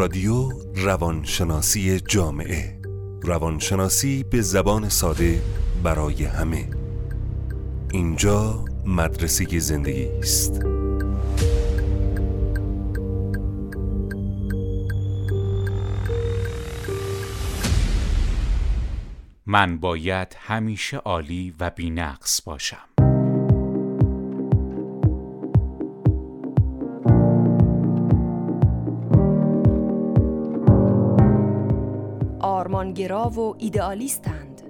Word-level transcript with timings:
رادیو 0.00 0.48
روانشناسی 0.74 2.00
جامعه. 2.00 2.80
روانشناسی 3.22 4.24
به 4.30 4.40
زبان 4.40 4.88
ساده 4.88 5.42
برای 5.82 6.24
همه. 6.24 6.68
اینجا 7.92 8.64
مدرسه 8.86 9.58
زندگی 9.58 10.08
است. 10.08 10.64
من 19.46 19.78
باید 19.78 20.36
همیشه 20.38 20.96
عالی 20.96 21.54
و 21.60 21.70
بینقص 21.70 22.42
باشم. 22.44 22.89
آرمانگرا 32.90 33.28
و 33.28 33.54
ایدئالیستند. 33.58 34.62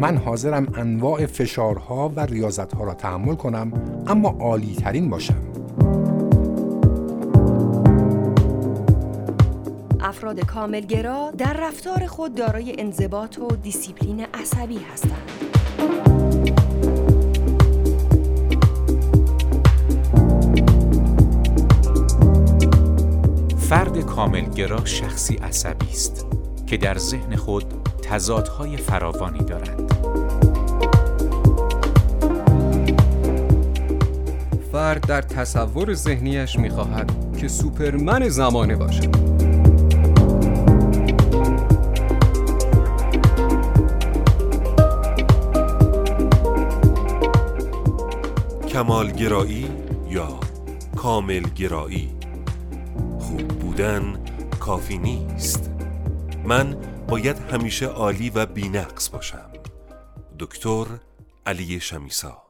من 0.00 0.16
حاضرم 0.16 0.72
انواع 0.76 1.26
فشارها 1.26 2.12
و 2.16 2.20
ریاضتها 2.20 2.84
را 2.84 2.94
تحمل 2.94 3.34
کنم 3.34 3.72
اما 4.06 4.28
عالی 4.28 4.74
ترین 4.74 5.10
باشم. 5.10 5.42
افراد 10.00 10.40
کاملگرا 10.40 11.30
در 11.38 11.56
رفتار 11.60 12.06
خود 12.06 12.34
دارای 12.34 12.80
انضباط 12.80 13.38
و 13.38 13.48
دیسیپلین 13.48 14.26
عصبی 14.34 14.78
هستند. 14.92 15.30
کاملگرا 24.06 24.84
شخصی 24.84 25.34
عصبی 25.34 25.88
است 25.90 26.26
که 26.66 26.76
در 26.76 26.98
ذهن 26.98 27.36
خود 27.36 27.64
تضادهای 28.02 28.76
فراوانی 28.76 29.38
دارد 29.38 29.92
فرد 34.72 35.06
در 35.06 35.22
تصور 35.22 35.94
ذهنیش 35.94 36.58
می‌خواهد 36.58 37.12
که 37.38 37.48
سوپرمن 37.48 38.28
زمانه 38.28 38.76
باشد. 38.76 39.36
کمالگرایی 48.68 49.66
یا 50.10 50.28
کاملگرایی؟ 50.96 52.15
بودن 53.76 54.18
کافی 54.60 54.98
نیست. 54.98 55.70
من 56.44 56.76
باید 57.08 57.36
همیشه 57.38 57.86
عالی 57.86 58.30
و 58.30 58.46
بینقص 58.46 59.08
باشم. 59.10 59.50
دکتر 60.38 60.86
علی 61.46 61.80
شمیسا. 61.80 62.42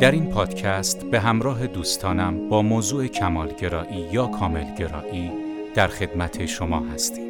در 0.00 0.10
این 0.10 0.30
پادکست 0.30 1.04
به 1.04 1.20
همراه 1.20 1.66
دوستانم 1.66 2.48
با 2.48 2.62
موضوع 2.62 3.06
کمالگرایی 3.06 4.08
یا 4.12 4.26
کاملگرایی 4.26 5.32
در 5.74 5.88
خدمت 5.88 6.46
شما 6.46 6.80
هستیم. 6.80 7.23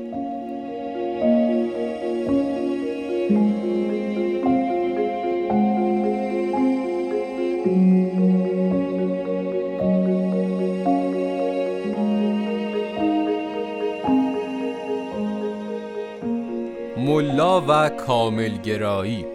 و 18.25 18.31
کاملگرایی 18.31 19.27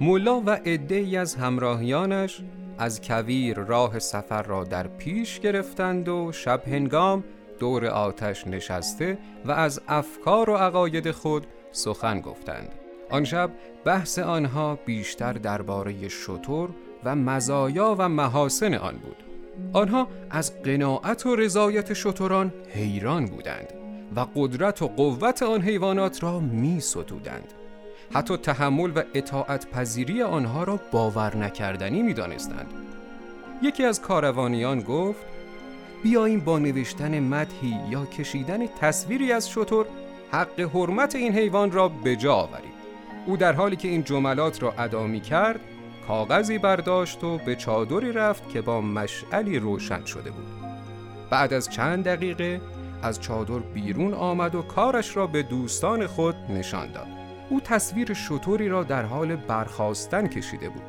ملا 0.00 0.40
و 0.40 0.50
عدهای 0.50 1.16
از 1.16 1.34
همراهیانش 1.34 2.40
از 2.78 3.02
کویر 3.02 3.58
راه 3.58 3.98
سفر 3.98 4.42
را 4.42 4.64
در 4.64 4.86
پیش 4.86 5.40
گرفتند 5.40 6.08
و 6.08 6.32
شب 6.32 6.62
هنگام 6.66 7.24
دور 7.58 7.86
آتش 7.86 8.46
نشسته 8.46 9.18
و 9.44 9.50
از 9.52 9.80
افکار 9.88 10.50
و 10.50 10.54
عقاید 10.56 11.10
خود 11.10 11.46
سخن 11.72 12.20
گفتند. 12.20 12.68
آن 13.10 13.24
شب 13.24 13.50
بحث 13.84 14.18
آنها 14.18 14.78
بیشتر 14.86 15.32
درباره 15.32 16.08
شطور 16.08 16.70
و 17.04 17.16
مزایا 17.16 17.96
و 17.98 18.08
محاسن 18.08 18.74
آن 18.74 18.94
بود. 18.96 19.16
آنها 19.72 20.08
از 20.30 20.62
قناعت 20.62 21.26
و 21.26 21.36
رضایت 21.36 21.92
شتران 21.92 22.52
حیران 22.74 23.26
بودند. 23.26 23.83
و 24.16 24.26
قدرت 24.34 24.82
و 24.82 24.88
قوت 24.88 25.42
آن 25.42 25.62
حیوانات 25.62 26.22
را 26.22 26.40
می 26.40 26.80
ستودند. 26.80 27.52
حتی 28.12 28.36
تحمل 28.36 28.92
و 28.94 29.02
اطاعت 29.14 29.70
پذیری 29.70 30.22
آنها 30.22 30.64
را 30.64 30.80
باور 30.92 31.36
نکردنی 31.36 32.02
می 32.02 32.14
دانستند. 32.14 32.66
یکی 33.62 33.84
از 33.84 34.00
کاروانیان 34.00 34.80
گفت 34.80 35.24
بیاییم 36.02 36.40
با 36.40 36.58
نوشتن 36.58 37.20
مدحی 37.20 37.76
یا 37.90 38.06
کشیدن 38.06 38.66
تصویری 38.66 39.32
از 39.32 39.50
شطور 39.50 39.86
حق 40.32 40.60
حرمت 40.60 41.14
این 41.14 41.32
حیوان 41.32 41.72
را 41.72 41.88
به 41.88 42.16
جا 42.16 42.34
آوریم 42.34 42.72
او 43.26 43.36
در 43.36 43.52
حالی 43.52 43.76
که 43.76 43.88
این 43.88 44.04
جملات 44.04 44.62
را 44.62 44.74
ادا 44.78 45.06
می 45.06 45.20
کرد 45.20 45.60
کاغذی 46.08 46.58
برداشت 46.58 47.24
و 47.24 47.38
به 47.38 47.56
چادری 47.56 48.12
رفت 48.12 48.48
که 48.48 48.60
با 48.60 48.80
مشعلی 48.80 49.58
روشن 49.58 50.04
شده 50.04 50.30
بود 50.30 50.46
بعد 51.30 51.52
از 51.52 51.70
چند 51.70 52.04
دقیقه 52.04 52.60
از 53.04 53.20
چادر 53.20 53.58
بیرون 53.58 54.14
آمد 54.14 54.54
و 54.54 54.62
کارش 54.62 55.16
را 55.16 55.26
به 55.26 55.42
دوستان 55.42 56.06
خود 56.06 56.34
نشان 56.48 56.92
داد. 56.92 57.06
او 57.50 57.60
تصویر 57.60 58.14
شطوری 58.14 58.68
را 58.68 58.84
در 58.84 59.02
حال 59.02 59.36
برخواستن 59.36 60.26
کشیده 60.26 60.68
بود. 60.68 60.82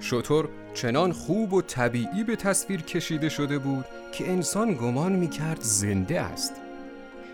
شطور 0.00 0.48
چنان 0.74 1.12
خوب 1.12 1.52
و 1.52 1.62
طبیعی 1.62 2.24
به 2.24 2.36
تصویر 2.36 2.82
کشیده 2.82 3.28
شده 3.28 3.58
بود 3.58 3.84
که 4.12 4.30
انسان 4.30 4.74
گمان 4.74 5.12
می 5.12 5.28
کرد 5.28 5.60
زنده 5.60 6.20
است. 6.20 6.52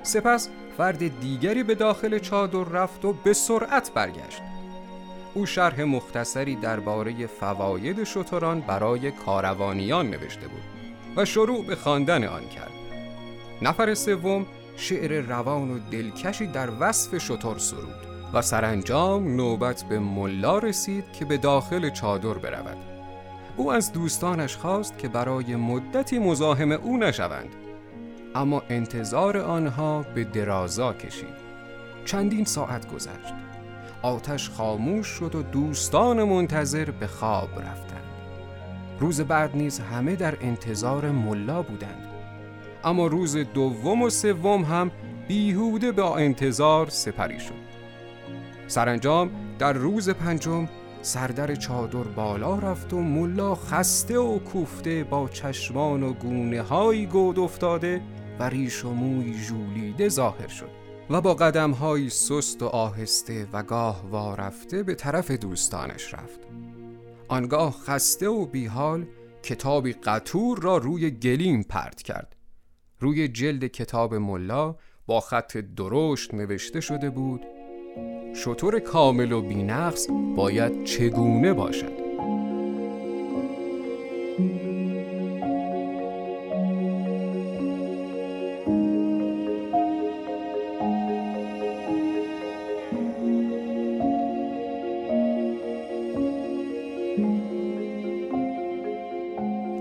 سپس 0.02 0.48
فرد 0.78 1.20
دیگری 1.20 1.62
به 1.62 1.74
داخل 1.74 2.18
چادر 2.18 2.64
رفت 2.64 3.04
و 3.04 3.12
به 3.12 3.32
سرعت 3.32 3.90
برگشت. 3.94 4.42
او 5.34 5.46
شرح 5.46 5.82
مختصری 5.82 6.56
درباره 6.56 7.26
فواید 7.26 8.04
شتران 8.04 8.60
برای 8.60 9.10
کاروانیان 9.10 10.10
نوشته 10.10 10.48
بود 10.48 10.62
و 11.16 11.24
شروع 11.24 11.66
به 11.66 11.76
خواندن 11.76 12.24
آن 12.24 12.48
کرد. 12.48 12.77
نفر 13.62 13.94
سوم 13.94 14.46
شعر 14.76 15.20
روان 15.20 15.70
و 15.70 15.78
دلکشی 15.90 16.46
در 16.46 16.68
وصف 16.80 17.18
شتر 17.18 17.58
سرود 17.58 18.08
و 18.34 18.42
سرانجام 18.42 19.36
نوبت 19.36 19.84
به 19.88 19.98
ملا 19.98 20.58
رسید 20.58 21.12
که 21.12 21.24
به 21.24 21.36
داخل 21.36 21.90
چادر 21.90 22.34
برود. 22.34 22.76
او 23.56 23.72
از 23.72 23.92
دوستانش 23.92 24.56
خواست 24.56 24.98
که 24.98 25.08
برای 25.08 25.56
مدتی 25.56 26.18
مزاحم 26.18 26.72
او 26.72 26.96
نشوند 26.96 27.54
اما 28.34 28.62
انتظار 28.68 29.38
آنها 29.38 30.04
به 30.14 30.24
درازا 30.24 30.92
کشید. 30.92 31.48
چندین 32.04 32.44
ساعت 32.44 32.92
گذشت. 32.92 33.34
آتش 34.02 34.50
خاموش 34.50 35.06
شد 35.06 35.34
و 35.34 35.42
دوستان 35.42 36.22
منتظر 36.22 36.90
به 36.90 37.06
خواب 37.06 37.60
رفتند. 37.60 38.04
روز 39.00 39.20
بعد 39.20 39.56
نیز 39.56 39.80
همه 39.80 40.16
در 40.16 40.36
انتظار 40.40 41.10
ملا 41.10 41.62
بودند. 41.62 42.17
اما 42.84 43.06
روز 43.06 43.36
دوم 43.36 44.02
و 44.02 44.10
سوم 44.10 44.64
هم 44.64 44.90
بیهوده 45.28 45.92
با 45.92 46.16
انتظار 46.16 46.88
سپری 46.88 47.40
شد. 47.40 47.68
سرانجام 48.66 49.30
در 49.58 49.72
روز 49.72 50.10
پنجم 50.10 50.68
سردر 51.02 51.54
چادر 51.54 52.02
بالا 52.02 52.58
رفت 52.58 52.92
و 52.92 53.00
ملا 53.00 53.54
خسته 53.54 54.18
و 54.18 54.38
کوفته 54.38 55.04
با 55.04 55.28
چشمان 55.28 56.02
و 56.02 56.12
گونه 56.12 56.62
های 56.62 57.06
گود 57.06 57.38
افتاده 57.38 58.00
و 58.38 58.48
ریش 58.48 58.84
و 58.84 58.90
موی 58.90 59.34
ژولیده 59.34 60.08
ظاهر 60.08 60.48
شد 60.48 60.70
و 61.10 61.20
با 61.20 61.34
قدم 61.34 61.70
های 61.70 62.10
سست 62.10 62.62
و 62.62 62.66
آهسته 62.66 63.46
و 63.52 63.62
گاه 63.62 64.04
وارفته 64.10 64.82
به 64.82 64.94
طرف 64.94 65.30
دوستانش 65.30 66.14
رفت. 66.14 66.40
آنگاه 67.28 67.72
خسته 67.72 68.28
و 68.28 68.46
بیحال 68.46 69.06
کتابی 69.42 69.92
قطور 69.92 70.58
را 70.58 70.76
روی 70.76 71.10
گلیم 71.10 71.62
پرت 71.62 72.02
کرد. 72.02 72.37
روی 73.00 73.28
جلد 73.28 73.64
کتاب 73.66 74.14
ملا 74.14 74.76
با 75.06 75.20
خط 75.20 75.56
درشت 75.56 76.34
نوشته 76.34 76.80
شده 76.80 77.10
بود 77.10 77.46
شطور 78.34 78.78
کامل 78.78 79.32
و 79.32 79.42
بینقص 79.42 80.06
باید 80.36 80.84
چگونه 80.84 81.52
باشد؟ 81.52 82.08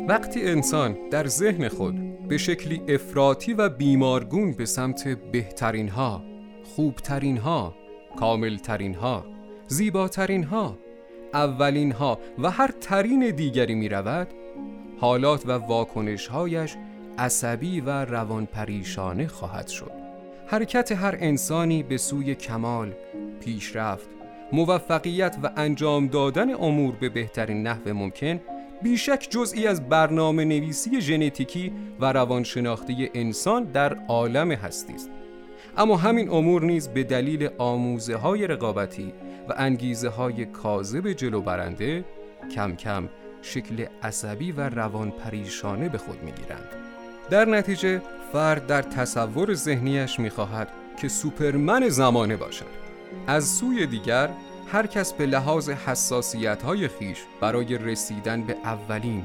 وقتی 0.07 0.45
انسان 0.45 0.97
در 1.09 1.27
ذهن 1.27 1.69
خود 1.69 2.06
به 2.29 2.37
شکلی 2.37 2.81
افراطی 2.87 3.53
و 3.53 3.69
بیمارگون 3.69 4.51
به 4.51 4.65
سمت 4.65 5.07
بهترین 5.07 5.89
ها، 5.89 6.23
خوبترین 6.63 7.37
ها، 7.37 7.75
کاملترین 8.19 8.95
ها، 8.95 9.25
زیباترین 9.67 10.43
ها، 10.43 10.77
اولین 11.33 11.91
ها 11.91 12.19
و 12.39 12.49
هر 12.51 12.71
ترین 12.81 13.29
دیگری 13.29 13.75
می 13.75 13.89
رود 13.89 14.27
حالات 14.99 15.45
و 15.45 15.51
واکنشهایش 15.51 16.75
عصبی 17.17 17.81
و 17.81 17.89
روان 17.89 18.45
پریشانه 18.45 19.27
خواهد 19.27 19.67
شد. 19.67 19.91
حرکت 20.47 20.91
هر 20.91 21.17
انسانی 21.19 21.83
به 21.83 21.97
سوی 21.97 22.35
کمال، 22.35 22.93
پیشرفت، 23.39 24.09
موفقیت 24.53 25.37
و 25.43 25.51
انجام 25.55 26.07
دادن 26.07 26.53
امور 26.53 26.95
به 26.95 27.09
بهترین 27.09 27.67
نحو 27.67 27.93
ممکن 27.93 28.39
بیشک 28.81 29.27
جزئی 29.29 29.67
از 29.67 29.89
برنامه 29.89 30.45
نویسی 30.45 31.01
ژنتیکی 31.01 31.71
و 31.99 32.13
روانشناختی 32.13 33.09
انسان 33.13 33.63
در 33.63 33.97
عالم 34.07 34.51
هستی 34.51 34.93
است 34.93 35.09
اما 35.77 35.97
همین 35.97 36.29
امور 36.29 36.63
نیز 36.63 36.87
به 36.87 37.03
دلیل 37.03 37.49
آموزه 37.57 38.15
های 38.15 38.47
رقابتی 38.47 39.13
و 39.49 39.53
انگیزه 39.57 40.09
های 40.09 40.45
کاذب 40.45 41.11
جلو 41.11 41.41
برنده 41.41 42.05
کم 42.55 42.75
کم 42.75 43.09
شکل 43.41 43.85
عصبی 44.03 44.51
و 44.51 44.69
روان 44.69 45.11
پریشانه 45.11 45.89
به 45.89 45.97
خود 45.97 46.23
می 46.23 46.31
گیرند. 46.31 46.67
در 47.29 47.45
نتیجه 47.45 48.01
فرد 48.33 48.67
در 48.67 48.81
تصور 48.81 49.53
ذهنیش 49.53 50.19
می 50.19 50.29
خواهد 50.29 50.69
که 51.01 51.07
سوپرمن 51.07 51.89
زمانه 51.89 52.37
باشد 52.37 52.65
از 53.27 53.47
سوی 53.47 53.87
دیگر 53.87 54.29
هر 54.71 54.87
کس 54.87 55.13
به 55.13 55.25
لحاظ 55.25 55.69
حساسیت 55.69 56.63
های 56.63 56.87
خیش 56.87 57.17
برای 57.41 57.77
رسیدن 57.77 58.41
به 58.41 58.55
اولین، 58.63 59.23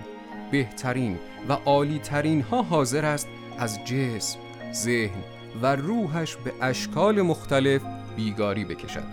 بهترین 0.51 1.19
و 1.49 1.53
عالیترین 1.53 2.43
ها 2.43 2.63
حاضر 2.63 3.05
است 3.05 3.29
از 3.59 3.85
جسم، 3.85 4.39
ذهن 4.73 5.21
و 5.63 5.77
روحش 5.77 6.37
به 6.37 6.53
اشکال 6.61 7.23
مختلف 7.23 7.83
بیگاری 8.17 8.65
بکشد 8.65 9.05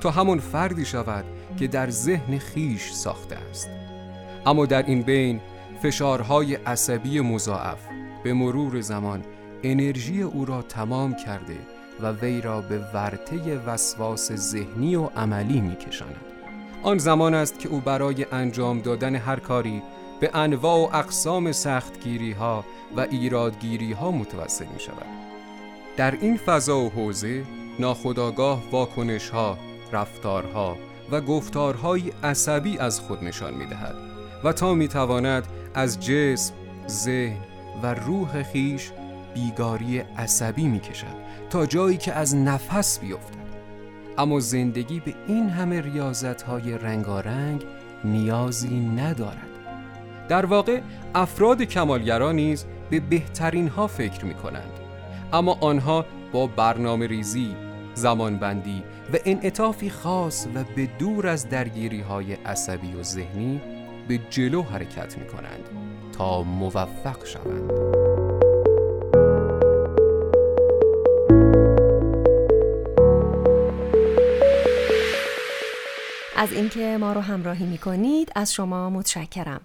تا 0.00 0.10
همون 0.10 0.38
فردی 0.38 0.84
شود 0.84 1.24
که 1.58 1.66
در 1.66 1.90
ذهن 1.90 2.38
خیش 2.38 2.90
ساخته 2.92 3.36
است. 3.50 3.68
اما 4.46 4.66
در 4.66 4.82
این 4.82 5.02
بین 5.02 5.40
فشارهای 5.82 6.54
عصبی 6.54 7.20
مضاعف 7.20 7.78
به 8.24 8.32
مرور 8.32 8.80
زمان 8.80 9.24
انرژی 9.62 10.22
او 10.22 10.44
را 10.44 10.62
تمام 10.62 11.16
کرده 11.16 11.56
و 12.00 12.12
وی 12.12 12.40
را 12.40 12.60
به 12.60 12.78
ورطه 12.94 13.58
وسواس 13.66 14.32
ذهنی 14.32 14.96
و 14.96 15.04
عملی 15.04 15.60
می 15.60 15.76
کشاند. 15.76 16.16
آن 16.82 16.98
زمان 16.98 17.34
است 17.34 17.58
که 17.58 17.68
او 17.68 17.80
برای 17.80 18.26
انجام 18.32 18.80
دادن 18.80 19.14
هر 19.14 19.40
کاری 19.40 19.82
به 20.20 20.30
انواع 20.34 20.78
و 20.78 20.96
اقسام 20.96 21.52
سختگیری 21.52 22.32
ها 22.32 22.64
و 22.96 23.00
ایرادگیری 23.00 23.92
ها 23.92 24.10
متوسل 24.10 24.66
می 24.74 24.80
شود. 24.80 25.06
در 25.96 26.10
این 26.20 26.36
فضا 26.36 26.78
و 26.78 26.90
حوزه 26.90 27.44
ناخداگاه 27.78 28.62
واکنش 28.70 29.28
ها، 29.30 29.58
رفتارها 29.92 30.76
و 31.10 31.20
گفتارهای 31.20 32.12
عصبی 32.22 32.78
از 32.78 33.00
خود 33.00 33.24
نشان 33.24 33.54
می 33.54 33.66
دهد 33.66 33.94
و 34.44 34.52
تا 34.52 34.74
می 34.74 34.88
تواند 34.88 35.46
از 35.74 36.00
جسم، 36.00 36.54
ذهن 36.88 37.36
و 37.82 37.94
روح 37.94 38.42
خیش 38.42 38.90
بیگاری 39.36 39.98
عصبی 39.98 40.68
می 40.68 40.80
کشد 40.80 41.16
تا 41.50 41.66
جایی 41.66 41.96
که 41.96 42.12
از 42.12 42.36
نفس 42.36 42.98
بیفتد. 42.98 43.46
اما 44.18 44.40
زندگی 44.40 45.00
به 45.00 45.14
این 45.26 45.48
همه 45.48 45.80
ریاضت 45.80 46.42
های 46.42 46.78
رنگارنگ 46.78 47.64
نیازی 48.04 48.80
ندارد. 48.80 49.48
در 50.28 50.46
واقع 50.46 50.80
افراد 51.14 51.62
کمالگرا 51.62 52.32
نیز 52.32 52.64
به 52.90 53.00
بهترین 53.00 53.68
ها 53.68 53.86
فکر 53.86 54.24
می 54.24 54.34
کنند 54.34 54.72
اما 55.32 55.58
آنها 55.60 56.04
با 56.32 56.46
برنامه 56.46 57.06
ریزی، 57.06 57.56
زمانبندی 57.94 58.82
و 59.12 59.16
انعطافی 59.24 59.90
خاص 59.90 60.46
و 60.54 60.64
به 60.76 60.86
دور 60.98 61.26
از 61.26 61.48
درگیری 61.48 62.00
های 62.00 62.32
عصبی 62.32 62.92
و 62.92 63.02
ذهنی 63.02 63.60
به 64.08 64.18
جلو 64.30 64.62
حرکت 64.62 65.18
می 65.18 65.26
کنند 65.26 65.64
تا 66.18 66.42
موفق 66.42 67.26
شوند. 67.26 68.05
از 76.36 76.52
اینکه 76.52 76.96
ما 77.00 77.12
رو 77.12 77.20
همراهی 77.20 77.66
می 77.66 77.78
کنید 77.78 78.32
از 78.34 78.54
شما 78.54 78.90
متشکرم. 78.90 79.60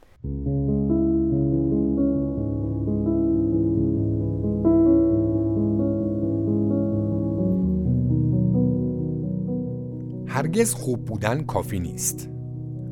هرگز 10.27 10.73
خوب 10.73 11.05
بودن 11.05 11.43
کافی 11.43 11.79
نیست. 11.79 12.29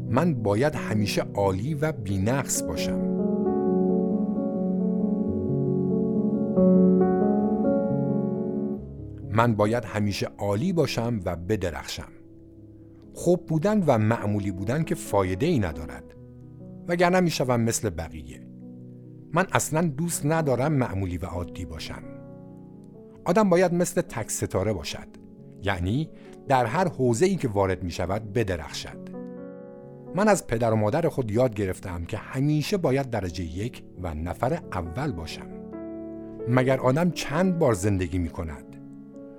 من 0.09 0.33
باید 0.33 0.75
همیشه 0.75 1.21
عالی 1.21 1.73
و 1.73 1.91
بینقص 1.91 2.63
باشم. 2.63 2.99
من 9.31 9.55
باید 9.55 9.85
همیشه 9.85 10.27
عالی 10.37 10.73
باشم 10.73 11.19
و 11.25 11.35
بدرخشم. 11.35 12.18
خوب 13.13 13.45
بودن 13.45 13.83
و 13.87 13.97
معمولی 13.97 14.51
بودن 14.51 14.83
که 14.83 14.95
فایده 14.95 15.45
ای 15.45 15.59
ندارد. 15.59 16.03
وگرنه 16.87 17.19
می 17.19 17.29
شوم 17.29 17.61
مثل 17.61 17.89
بقیه. 17.89 18.47
من 19.33 19.47
اصلا 19.51 19.87
دوست 19.87 20.25
ندارم 20.25 20.73
معمولی 20.73 21.17
و 21.17 21.25
عادی 21.25 21.65
باشم. 21.65 22.03
آدم 23.25 23.49
باید 23.49 23.73
مثل 23.73 24.01
تک 24.01 24.31
ستاره 24.31 24.73
باشد. 24.73 25.07
یعنی 25.63 26.09
در 26.47 26.65
هر 26.65 26.87
حوزه 26.87 27.25
ای 27.25 27.35
که 27.35 27.47
وارد 27.47 27.83
می 27.83 27.91
شود 27.91 28.33
بدرخشد. 28.33 29.09
من 30.15 30.27
از 30.27 30.47
پدر 30.47 30.73
و 30.73 30.75
مادر 30.75 31.09
خود 31.09 31.31
یاد 31.31 31.55
گرفتم 31.55 32.05
که 32.05 32.17
همیشه 32.17 32.77
باید 32.77 33.09
درجه 33.09 33.43
یک 33.43 33.83
و 34.01 34.13
نفر 34.13 34.59
اول 34.73 35.11
باشم. 35.11 35.47
مگر 36.47 36.79
آدم 36.79 37.11
چند 37.11 37.59
بار 37.59 37.73
زندگی 37.73 38.17
می 38.17 38.29
کند 38.29 38.65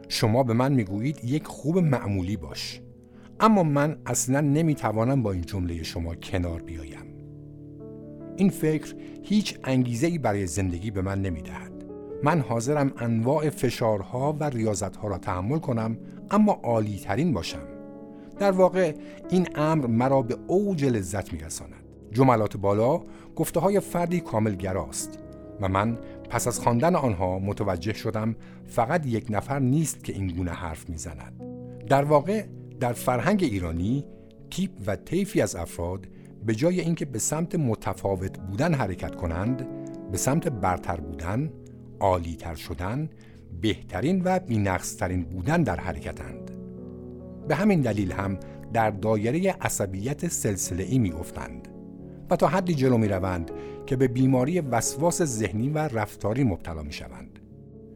شما 0.09 0.43
به 0.43 0.53
من 0.53 0.73
می 0.73 0.85
گویید 0.85 1.25
یک 1.25 1.47
خوب 1.47 1.79
معمولی 1.79 2.37
باش. 2.37 2.81
اما 3.41 3.63
من 3.63 3.97
اصلا 4.07 4.41
نمی‌توانم 4.41 5.23
با 5.23 5.33
این 5.33 5.43
جمله 5.43 5.83
شما 5.83 6.15
کنار 6.15 6.63
بیایم. 6.63 7.05
این 8.37 8.51
فکر 8.51 8.95
هیچ 9.23 9.59
انگیزه 9.65 10.07
ای 10.07 10.19
برای 10.19 10.47
زندگی 10.47 10.91
به 10.91 11.03
من 11.03 11.23
نمی‌دهد. 11.23 11.85
من 12.23 12.41
حاضرم 12.41 12.93
انواع 12.99 13.51
فشارها 13.51 14.37
و 14.41 14.45
ریاضتها 14.45 15.09
را 15.09 15.19
تحمل 15.19 15.59
کنم 15.59 15.99
اما 16.31 16.53
عالی 16.53 16.99
ترین 16.99 17.33
باشم. 17.33 17.67
در 18.39 18.51
واقع 18.51 18.95
این 19.31 19.49
امر 19.55 19.87
مرا 19.87 20.23
به 20.23 20.37
اوج 20.47 20.85
لذت 20.85 21.33
میرساند. 21.33 21.85
جملات 22.13 22.57
بالا 22.57 23.03
گفته 23.37 23.61
های 23.61 23.81
فردی 23.81 24.21
کاملگراست 24.21 25.19
و 25.61 25.69
من 25.69 25.99
پس 26.31 26.47
از 26.47 26.61
خواندن 26.61 26.95
آنها 26.97 27.39
متوجه 27.39 27.93
شدم 27.93 28.37
فقط 28.67 29.07
یک 29.07 29.27
نفر 29.31 29.59
نیست 29.59 30.05
که 30.05 30.13
این 30.13 30.27
گونه 30.27 30.51
حرف 30.51 30.91
می‌زند. 30.91 31.43
در 31.89 32.05
واقع 32.05 32.45
در 32.81 32.93
فرهنگ 32.93 33.43
ایرانی 33.43 34.05
تیپ 34.51 34.71
و 34.87 34.97
طیفی 34.97 35.41
از 35.41 35.57
افراد 35.57 36.07
به 36.47 36.55
جای 36.55 36.81
اینکه 36.81 37.05
به 37.05 37.19
سمت 37.19 37.55
متفاوت 37.55 38.39
بودن 38.39 38.75
حرکت 38.75 39.15
کنند 39.15 39.67
به 40.13 40.19
سمت 40.19 40.49
برتر 40.49 41.01
بودن، 41.01 41.51
عالیتر 42.01 42.55
شدن، 42.55 43.11
بهترین 43.61 44.23
و 44.25 44.39
بینقصترین 44.39 45.25
بودن 45.25 45.63
در 45.63 45.81
حرکتند. 45.81 46.51
به 47.49 47.55
همین 47.55 47.81
دلیل 47.81 48.13
هم 48.13 48.39
در 48.73 48.91
دایره 48.91 49.57
عصبیت 49.61 50.29
سلسله 50.29 50.83
ای 50.83 50.99
می 50.99 51.13
افتند 51.13 51.69
و 52.31 52.37
تا 52.37 52.47
حدی 52.47 52.75
جلو 52.75 52.99
می 52.99 53.09
روند 53.09 53.51
که 53.87 53.97
به 53.97 54.09
بیماری 54.09 54.61
وسواس 54.61 55.23
ذهنی 55.23 55.69
و 55.69 55.79
رفتاری 55.79 56.45
مبتلا 56.45 56.83
می 56.83 56.93
شوند. 56.93 57.39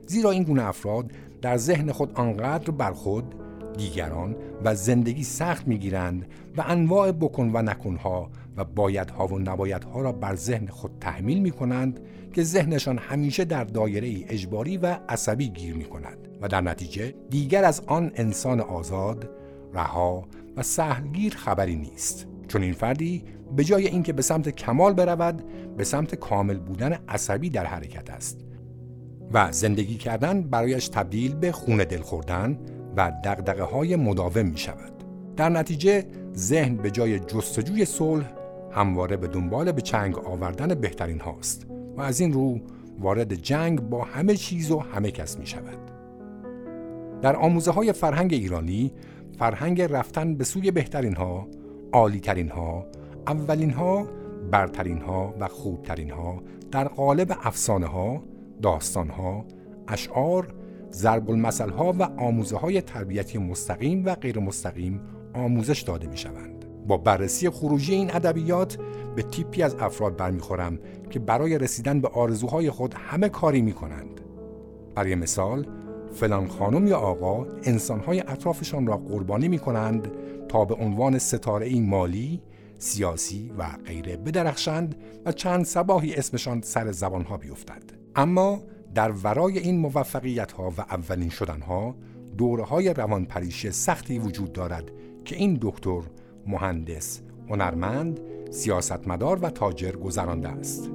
زیرا 0.07 0.31
این 0.31 0.43
گونه 0.43 0.65
افراد 0.65 1.13
در 1.43 1.57
ذهن 1.57 1.93
خود 1.93 2.13
آنقدر 2.15 2.71
بر 2.71 2.93
خود 2.93 3.35
دیگران 3.77 4.37
و 4.65 4.75
زندگی 4.75 5.23
سخت 5.23 5.69
می‌گیرند 5.69 6.27
و 6.57 6.65
انواع 6.67 7.13
بکن 7.13 7.51
و 7.55 7.63
نکنها 7.63 8.31
و 8.57 8.65
بایدها 8.65 9.27
و 9.27 9.39
نبایدها 9.39 10.03
را 10.03 10.13
بر 10.13 10.35
ذهن 10.35 10.67
خود 10.67 10.91
تحمیل 11.01 11.39
می 11.39 11.51
کنند 11.51 12.01
که 12.33 12.43
ذهنشان 12.43 12.99
همیشه 12.99 13.45
در 13.45 13.65
دایره 13.65 14.09
ای 14.09 14.25
اجباری 14.29 14.77
و 14.77 14.87
عصبی 15.09 15.49
گیر 15.49 15.75
می 15.75 15.85
کند 15.85 16.29
و 16.41 16.49
در 16.49 16.61
نتیجه 16.61 17.15
دیگر 17.31 17.65
از 17.65 17.83
آن 17.87 18.13
انسان 18.15 18.61
آزاد، 18.61 19.31
رها 19.75 20.25
و 20.57 20.63
سهلگیر 20.63 21.35
خبری 21.37 21.77
نیست. 21.77 22.27
چون 22.49 22.63
این 22.63 22.73
فردی 22.73 23.25
به 23.57 23.65
جای 23.65 23.87
اینکه 23.87 24.13
به 24.13 24.23
سمت 24.23 24.49
کمال 24.49 24.93
برود 24.93 25.43
به 25.77 25.85
سمت 25.85 26.15
کامل 26.15 26.59
بودن 26.59 26.99
عصبی 27.09 27.51
در 27.51 27.67
حرکت 27.67 28.11
است 28.11 28.45
و 29.33 29.53
زندگی 29.53 29.95
کردن 29.95 30.43
برایش 30.43 30.89
تبدیل 30.89 31.35
به 31.35 31.53
خون 31.53 31.77
دل 31.77 32.01
خوردن 32.01 32.59
و 32.97 33.13
دقدقه 33.25 33.63
های 33.63 33.97
مداوم 33.97 34.47
می 34.47 34.59
شود. 34.59 34.93
در 35.37 35.49
نتیجه 35.49 36.05
ذهن 36.37 36.77
به 36.77 36.91
جای 36.91 37.19
جستجوی 37.19 37.85
صلح 37.85 38.33
همواره 38.71 39.17
به 39.17 39.27
دنبال 39.27 39.73
به 39.73 39.81
چنگ 39.81 40.19
آوردن 40.19 40.75
بهترین 40.75 41.21
هاست 41.21 41.67
و 41.97 42.01
از 42.01 42.21
این 42.21 42.33
رو 42.33 42.61
وارد 42.99 43.35
جنگ 43.35 43.81
با 43.81 44.05
همه 44.05 44.37
چیز 44.37 44.71
و 44.71 44.79
همه 44.79 45.11
کس 45.11 45.39
می 45.39 45.47
شود. 45.47 45.79
در 47.23 47.37
آموزه 47.37 47.71
های 47.71 47.93
فرهنگ 47.93 48.33
ایرانی 48.33 48.93
فرهنگ 49.39 49.83
رفتن 49.83 50.35
به 50.35 50.45
سوی 50.45 50.71
بهترین 50.71 51.17
ها، 51.17 51.49
عالی 51.93 52.21
ترین 52.21 52.49
ها، 52.49 52.87
اولین 53.27 53.71
ها، 53.71 54.07
برترین 54.51 55.01
ها 55.01 55.35
و 55.41 55.49
خوبترین 55.49 56.11
ها 56.11 56.43
در 56.71 56.89
قالب 56.89 57.37
افسانه 57.43 57.87
ها، 57.87 58.23
داستان 58.63 59.09
ها، 59.09 59.45
اشعار، 59.89 60.55
ضرب 60.95 61.31
المثل 61.31 61.71
ها 61.71 61.95
و 61.99 62.03
آموزه 62.03 62.57
های 62.57 62.81
تربیتی 62.81 63.39
مستقیم 63.39 64.05
و 64.05 64.15
غیر 64.15 64.39
مستقیم 64.39 65.01
آموزش 65.35 65.81
داده 65.81 66.07
می 66.07 66.17
شوند. 66.17 66.65
با 66.87 66.97
بررسی 66.97 67.51
خروجی 67.51 67.95
این 67.95 68.15
ادبیات 68.15 68.79
به 69.17 69.23
تیپی 69.23 69.63
از 69.63 69.75
افراد 69.75 70.17
برمیخورم 70.17 70.79
که 71.11 71.19
برای 71.19 71.59
رسیدن 71.59 72.01
به 72.01 72.09
آرزوهای 72.09 72.71
خود 72.71 72.95
همه 72.95 73.29
کاری 73.29 73.63
می 73.63 73.73
کنند. 73.73 74.21
برای 74.95 75.15
مثال 75.15 75.67
فلان 76.13 76.49
خانم 76.49 76.87
یا 76.87 76.99
آقا 76.99 77.47
انسانهای 77.63 78.21
اطرافشان 78.21 78.87
را 78.87 78.97
قربانی 78.97 79.49
می 79.49 79.59
کنند 79.59 80.11
تا 80.49 80.65
به 80.65 80.75
عنوان 80.75 81.19
ستاره 81.19 81.81
مالی، 81.81 82.43
سیاسی 82.79 83.53
و 83.59 83.67
غیره 83.87 84.17
بدرخشند 84.17 84.95
و 85.25 85.33
چند 85.33 85.65
سباهی 85.65 86.15
اسمشان 86.15 86.61
سر 86.61 86.93
زبانها 86.93 87.37
بیفتد. 87.37 87.83
اما 88.17 88.61
در 88.95 89.13
ورای 89.13 89.59
این 89.59 89.79
موفقیت 89.79 90.53
ها 90.53 90.71
و 90.71 90.81
اولین 90.81 91.31
شدن 91.31 91.61
ها 91.61 91.95
دوره 92.39 92.65
های 92.65 92.95
روانپریشی 92.95 93.71
سختی 93.71 94.19
وجود 94.19 94.53
دارد 94.53 94.91
که 95.25 95.37
این 95.37 95.59
دکتر، 95.63 96.01
مهندس، 96.47 97.21
هنرمند، 97.49 98.21
سیاستمدار 98.51 99.39
و 99.43 99.51
تاجر 99.51 99.93
گذرانده 99.93 100.49
است. 100.49 100.91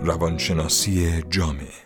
روانشناسی 0.00 1.22
جامعه 1.30 1.84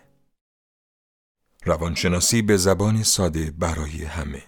روانشناسی 1.64 2.42
به 2.42 2.57
زبان 2.57 3.02
ساده 3.02 3.50
برای 3.50 4.04
همه 4.04 4.42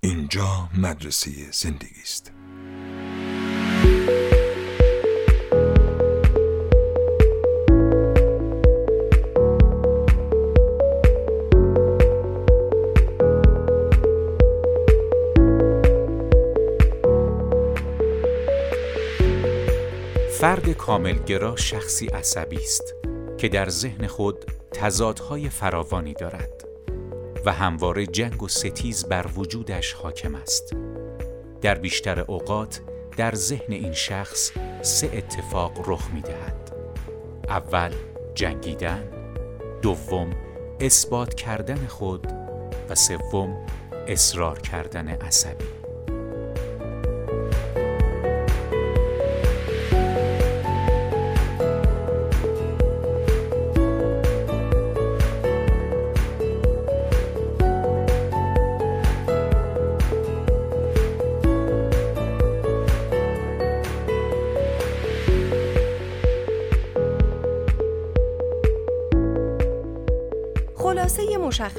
اینجا 0.00 0.68
مدرسه 0.78 1.30
زندگی 1.52 2.00
است. 2.02 2.32
فرد 20.40 20.68
کاملگرا 20.72 21.56
شخصی 21.56 22.06
عصبی 22.06 22.56
است 22.56 22.94
که 23.38 23.48
در 23.48 23.68
ذهن 23.68 24.06
خود 24.06 24.44
تضادهای 24.72 25.48
فراوانی 25.48 26.14
دارد. 26.14 26.67
و 27.44 27.52
همواره 27.52 28.06
جنگ 28.06 28.42
و 28.42 28.48
ستیز 28.48 29.04
بر 29.04 29.26
وجودش 29.36 29.92
حاکم 29.92 30.34
است 30.34 30.76
در 31.60 31.74
بیشتر 31.74 32.20
اوقات 32.20 32.80
در 33.16 33.34
ذهن 33.34 33.72
این 33.72 33.92
شخص 33.92 34.52
سه 34.82 35.10
اتفاق 35.12 35.72
رخ 35.86 36.10
می 36.14 36.20
دهد. 36.20 36.72
اول 37.48 37.92
جنگیدن 38.34 39.04
دوم 39.82 40.30
اثبات 40.80 41.34
کردن 41.34 41.86
خود 41.86 42.32
و 42.88 42.94
سوم 42.94 43.66
اصرار 44.08 44.58
کردن 44.58 45.08
عصبی 45.08 45.77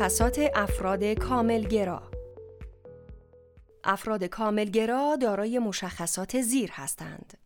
مشخصات 0.09 0.51
افراد 0.55 1.03
کاملگرا 1.03 2.11
افراد 3.83 4.23
کاملگرا 4.23 5.17
دارای 5.21 5.59
مشخصات 5.59 6.41
زیر 6.41 6.71
هستند. 6.71 7.37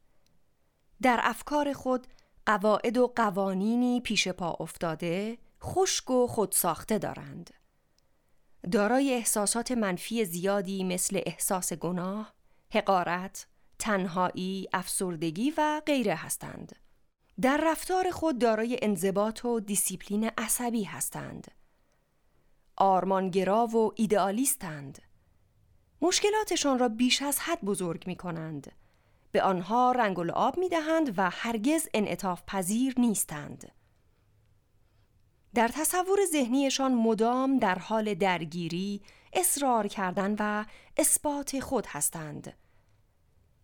در 1.02 1.20
افکار 1.24 1.74
خود 1.74 2.08
قواعد 2.46 2.98
و 2.98 3.14
قوانینی 3.16 4.02
پیش 4.02 4.28
پا 4.28 4.58
افتاده، 4.60 5.38
خشک 5.62 6.10
و 6.10 6.28
خودساخته 6.28 6.98
دارند. 6.98 7.50
دارای 8.72 9.14
احساسات 9.14 9.72
منفی 9.72 10.26
زیادی 10.26 10.84
مثل 10.84 11.22
احساس 11.26 11.74
گناه، 11.74 12.34
حقارت، 12.74 13.48
تنهایی، 13.80 14.68
افسردگی 14.74 15.54
و 15.58 15.82
غیره 15.86 16.16
هستند. 16.16 16.76
در 17.42 17.60
رفتار 17.64 18.12
خود 18.12 18.40
دارای 18.40 18.80
انضباط 18.82 19.46
و 19.46 19.60
دیسیپلین 19.60 20.32
عصبی 20.38 20.84
هستند. 20.84 21.52
آرمانگرا 22.78 23.68
و 23.68 23.92
ایدئالیستند. 23.96 25.02
مشکلاتشان 26.02 26.80
را 26.80 26.90
بیش 26.90 27.22
از 27.22 27.40
حد 27.40 27.62
بزرگ 27.62 28.08
می 28.08 28.16
کنند. 28.16 28.72
به 29.32 29.44
آنها 29.44 29.92
رنگ 29.92 30.20
و 30.20 30.32
آب 30.32 30.58
می 30.58 30.70
دهند 30.70 31.20
و 31.20 31.30
هرگز 31.30 31.88
انعطاف 31.94 32.44
پذیر 32.48 32.94
نیستند. 32.98 33.72
در 35.54 35.68
تصور 35.68 36.20
ذهنیشان 36.32 36.94
مدام 36.94 37.60
در 37.60 37.80
حال 37.80 38.14
درگیری، 38.14 39.02
اصرار 39.34 39.88
کردن 39.88 40.36
و 40.40 40.66
اثبات 40.98 41.60
خود 41.60 41.86
هستند. 41.86 42.54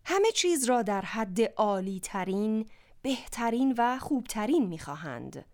همه 0.04 0.30
چیز 0.30 0.64
را 0.64 0.82
در 0.82 1.02
حد 1.02 1.40
عالی 1.40 2.00
ترین، 2.00 2.66
بهترین 3.02 3.74
و 3.78 3.98
خوبترین 3.98 4.66
می 4.66 4.78
خواهند. 4.78 5.44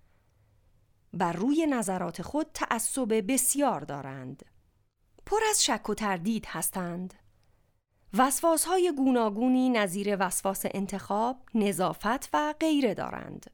بر 1.13 1.33
روی 1.33 1.67
نظرات 1.67 2.23
خود 2.23 2.47
تعصب 2.55 3.33
بسیار 3.33 3.81
دارند. 3.81 4.45
پر 5.27 5.41
از 5.51 5.65
شک 5.65 5.91
و 5.91 5.95
تردید 5.95 6.47
هستند. 6.47 7.15
وسواس 8.15 8.65
های 8.65 8.93
گوناگونی 8.97 9.71
نظیر 9.71 10.17
وسواس 10.21 10.63
انتخاب، 10.75 11.43
نظافت 11.55 12.35
و 12.35 12.55
غیره 12.61 12.95
دارند. 12.95 13.51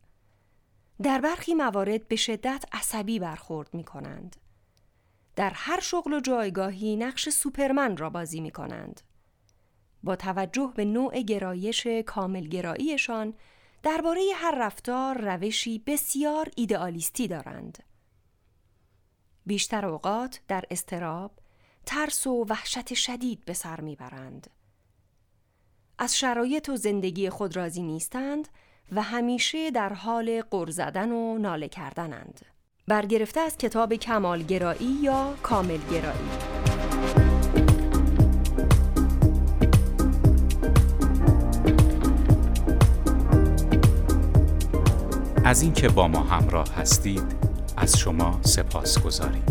در 1.03 1.21
برخی 1.21 1.55
موارد 1.55 2.09
به 2.09 2.17
شدت 2.17 2.65
عصبی 2.73 3.19
برخورد 3.19 3.75
می 3.75 3.85
کنند. 3.85 4.37
در 5.37 5.53
هر 5.55 5.81
شغل 5.81 6.13
و 6.13 6.21
جایگاهی 6.21 6.97
نقش 6.97 7.29
سوپرمن 7.29 7.97
را 7.97 8.11
بازی 8.11 8.41
می 8.41 8.51
کنند. 8.51 9.01
با 10.03 10.17
توجه 10.17 10.73
به 10.77 10.85
نوع 10.85 11.21
گرایش 11.21 11.87
کاملگراییشان 11.87 13.35
درباره 13.83 14.21
هر 14.35 14.55
رفتار 14.59 15.19
روشی 15.19 15.79
بسیار 15.79 16.49
ایدئالیستی 16.57 17.29
دارند. 17.29 17.83
بیشتر 19.47 19.87
اوقات 19.87 20.41
در 20.49 20.65
استراب، 20.71 21.31
ترس 21.87 22.27
و 22.27 22.47
وحشت 22.49 22.95
شدید 22.95 23.45
به 23.45 23.53
سر 23.53 23.81
می‌برند. 23.81 24.51
از 25.99 26.19
شرایط 26.19 26.69
و 26.69 26.77
زندگی 26.77 27.31
خود 27.31 27.57
راضی 27.57 27.83
نیستند 27.83 28.49
و 28.93 29.03
همیشه 29.03 29.71
در 29.71 29.93
حال 29.93 30.43
قر 30.51 30.71
زدن 30.71 31.13
و 31.13 31.39
ناله 31.39 31.69
کردنند. 31.69 32.41
برگرفته 32.89 33.41
از 33.41 33.59
کتاب 33.59 33.95
کمالگرایی 33.95 34.99
یا 35.03 35.35
کاملگرایی 35.43 36.29
از 45.53 45.63
اینکه 45.63 45.89
با 45.89 46.09
ما 46.09 46.21
همراه 46.21 46.75
هستید 46.75 47.37
از 47.77 47.99
شما 47.99 48.41
سپاس 48.43 48.99
گذاریم. 48.99 49.45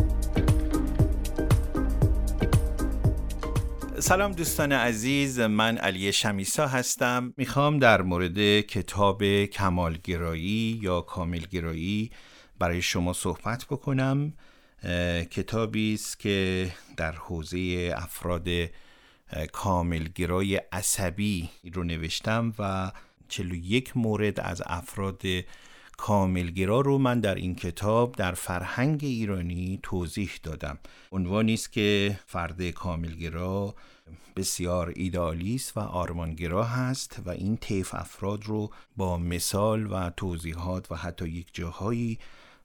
سلام 4.00 4.32
دوستان 4.32 4.72
عزیز 4.72 5.40
من 5.40 5.78
علی 5.78 6.14
شمیسا 6.14 6.68
هستم 6.68 7.34
می‌خوام 7.38 7.80
در 7.80 8.02
مورد 8.02 8.62
کتاب 8.62 9.46
کمالگرایی 9.46 10.80
یا 10.82 11.02
کاملگرایی 11.02 12.12
برای 12.60 12.82
شما 12.82 13.14
صحبت 13.14 13.66
بکنم 13.66 14.34
کتابی 15.32 15.94
است 15.94 16.20
که 16.20 16.72
در 16.98 17.12
حوزه 17.12 17.94
افراد 17.98 18.48
کاملگرای 19.52 20.56
عصبی 20.56 21.50
رو 21.74 21.84
نوشتم 21.84 22.54
و 22.60 22.92
41 23.28 23.98
مورد 23.98 24.40
از 24.40 24.62
افراد 24.66 25.22
کاملگرا 26.02 26.82
رو 26.82 26.98
من 26.98 27.20
در 27.20 27.36
این 27.36 27.56
کتاب 27.56 28.16
در 28.16 28.32
فرهنگ 28.32 29.00
ایرانی 29.04 29.80
توضیح 29.84 30.32
دادم. 30.44 30.80
عنوانی 31.12 31.54
است 31.54 31.72
که 31.72 32.20
فرد 32.28 32.70
کاملگرا 32.70 33.76
بسیار 34.36 34.94
ایدالیست 34.96 35.78
و 35.78 35.80
آرمانگرا 35.80 36.64
هست 36.64 37.22
و 37.26 37.30
این 37.30 37.58
طیف 37.58 37.96
افراد 37.96 38.46
رو 38.46 38.70
با 38.98 39.18
مثال 39.18 39.92
و 39.92 40.10
توضیحات 40.10 40.92
و 40.92 40.96
حتی 40.96 41.30
یک 41.30 41.48
جاهایی 41.54 42.20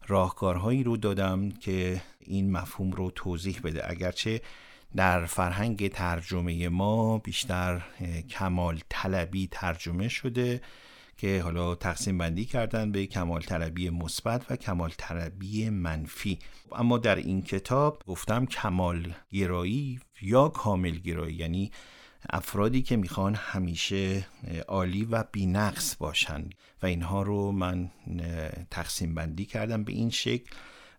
راهکارهایی 0.06 0.82
رو 0.82 0.96
دادم 0.96 1.50
که 1.50 2.02
این 2.20 2.52
مفهوم 2.52 2.90
رو 2.90 3.10
توضیح 3.10 3.60
بده. 3.64 3.90
اگرچه 3.90 4.40
در 4.96 5.26
فرهنگ 5.26 5.88
ترجمه 5.88 6.68
ما 6.68 7.18
بیشتر 7.18 7.82
کمال 8.30 8.80
طلبی 8.88 9.48
ترجمه 9.50 10.08
شده 10.08 10.60
که 11.16 11.42
حالا 11.42 11.74
تقسیم 11.74 12.18
بندی 12.18 12.44
کردن 12.44 12.92
به 12.92 13.06
کمال 13.06 13.40
طلبی 13.40 13.90
مثبت 13.90 14.50
و 14.50 14.56
کمال 14.56 14.92
طلبی 14.96 15.70
منفی. 15.70 16.38
اما 16.72 16.98
در 16.98 17.16
این 17.16 17.42
کتاب 17.42 18.02
گفتم 18.06 18.46
کمال 18.46 19.14
گرایی 19.32 20.00
یا 20.22 20.48
کامل 20.48 20.98
گرایی 20.98 21.36
یعنی 21.36 21.70
افرادی 22.30 22.82
که 22.82 22.96
می‌خوان 22.96 23.34
همیشه 23.34 24.26
عالی 24.68 25.04
و 25.04 25.24
بینقص 25.32 25.96
باشن. 25.96 26.44
و 26.82 26.86
اینها 26.86 27.22
رو 27.22 27.52
من 27.52 27.90
تقسیم 28.70 29.14
بندی 29.14 29.44
کردم 29.44 29.84
به 29.84 29.92
این 29.92 30.10
شکل. 30.10 30.50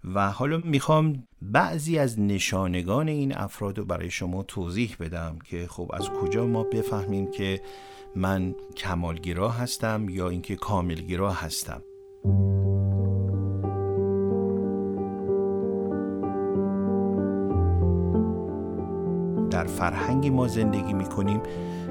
و 0.04 0.32
حالا 0.32 0.58
می‌خوام 0.58 1.28
بعضی 1.42 2.00
از 2.00 2.20
نشانگان 2.20 3.08
این 3.08 3.38
افراد 3.38 3.78
رو 3.78 3.86
برای 3.86 4.12
شما 4.12 4.44
توضیح 4.44 4.96
بدم 5.00 5.40
که 5.46 5.68
خب 5.68 5.92
از 5.94 6.10
کجا 6.10 6.46
ما 6.46 6.64
بفهمیم 6.64 7.32
که 7.32 7.62
من 8.18 8.56
کمالگرا 8.78 9.50
هستم 9.50 10.10
یا 10.10 10.30
اینکه 10.30 10.56
کاملگرا 10.56 11.32
هستم؟ 11.32 11.82
در 19.52 19.66
فرهنگی 19.66 20.30
ما 20.30 20.48
زندگی 20.48 20.94
می‌کنیم 20.94 21.42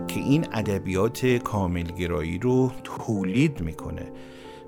که 0.09 0.21
این 0.21 0.47
ادبیات 0.52 1.26
کاملگرایی 1.26 2.38
رو 2.38 2.73
تولید 2.85 3.61
می‌کنه. 3.61 4.12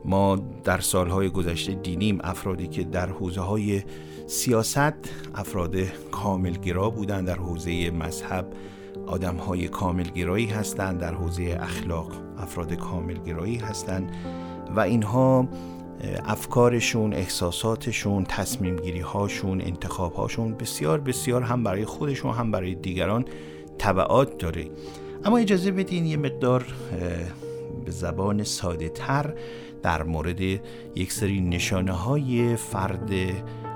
ما 0.04 0.36
در 0.64 0.80
سالهای 0.80 1.28
گذشته 1.28 1.74
دیدیم 1.74 2.18
افرادی 2.22 2.66
که 2.66 2.84
در 2.84 3.06
حوزه 3.06 3.40
های 3.40 3.82
سیاست 4.28 4.94
افراد 5.34 5.76
کاملگرا 6.10 6.90
بودند 6.90 7.26
در 7.26 7.34
حوزه 7.34 7.90
مذهب. 7.90 8.52
آدم 9.06 9.36
های 9.36 9.68
کاملگرایی 9.68 10.46
هستند 10.46 11.00
در 11.00 11.14
حوزه 11.14 11.58
اخلاق 11.60 12.12
افراد 12.38 12.74
کاملگرایی 12.74 13.56
هستند 13.56 14.12
و 14.76 14.80
اینها 14.80 15.48
افکارشون 16.24 17.12
احساساتشون 17.12 18.24
تصمیم 18.24 18.76
گیری 18.76 19.00
هاشون 19.00 19.60
انتخاب 19.60 20.12
هاشون 20.12 20.54
بسیار 20.54 21.00
بسیار 21.00 21.42
هم 21.42 21.62
برای 21.62 21.84
خودشون 21.84 22.34
هم 22.34 22.50
برای 22.50 22.74
دیگران 22.74 23.24
طبعات 23.78 24.38
داره. 24.38 24.70
اما 25.24 25.38
اجازه 25.38 25.70
بدین 25.70 26.06
یه 26.06 26.16
مقدار 26.16 26.66
به 27.84 27.90
زبان 27.90 28.44
ساده 28.44 28.88
تر 28.88 29.34
در 29.82 30.02
مورد 30.02 30.40
یک 30.94 31.12
سری 31.12 31.40
نشانه 31.40 31.92
های 31.92 32.56
فرد 32.56 33.10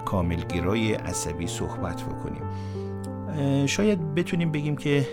کاملگرای 0.05 0.95
عصبی 0.95 1.47
صحبت 1.47 2.03
بکنیم. 2.03 2.43
شاید 3.67 4.15
بتونیم 4.15 4.53
بگیم 4.53 4.77
که 4.77 5.09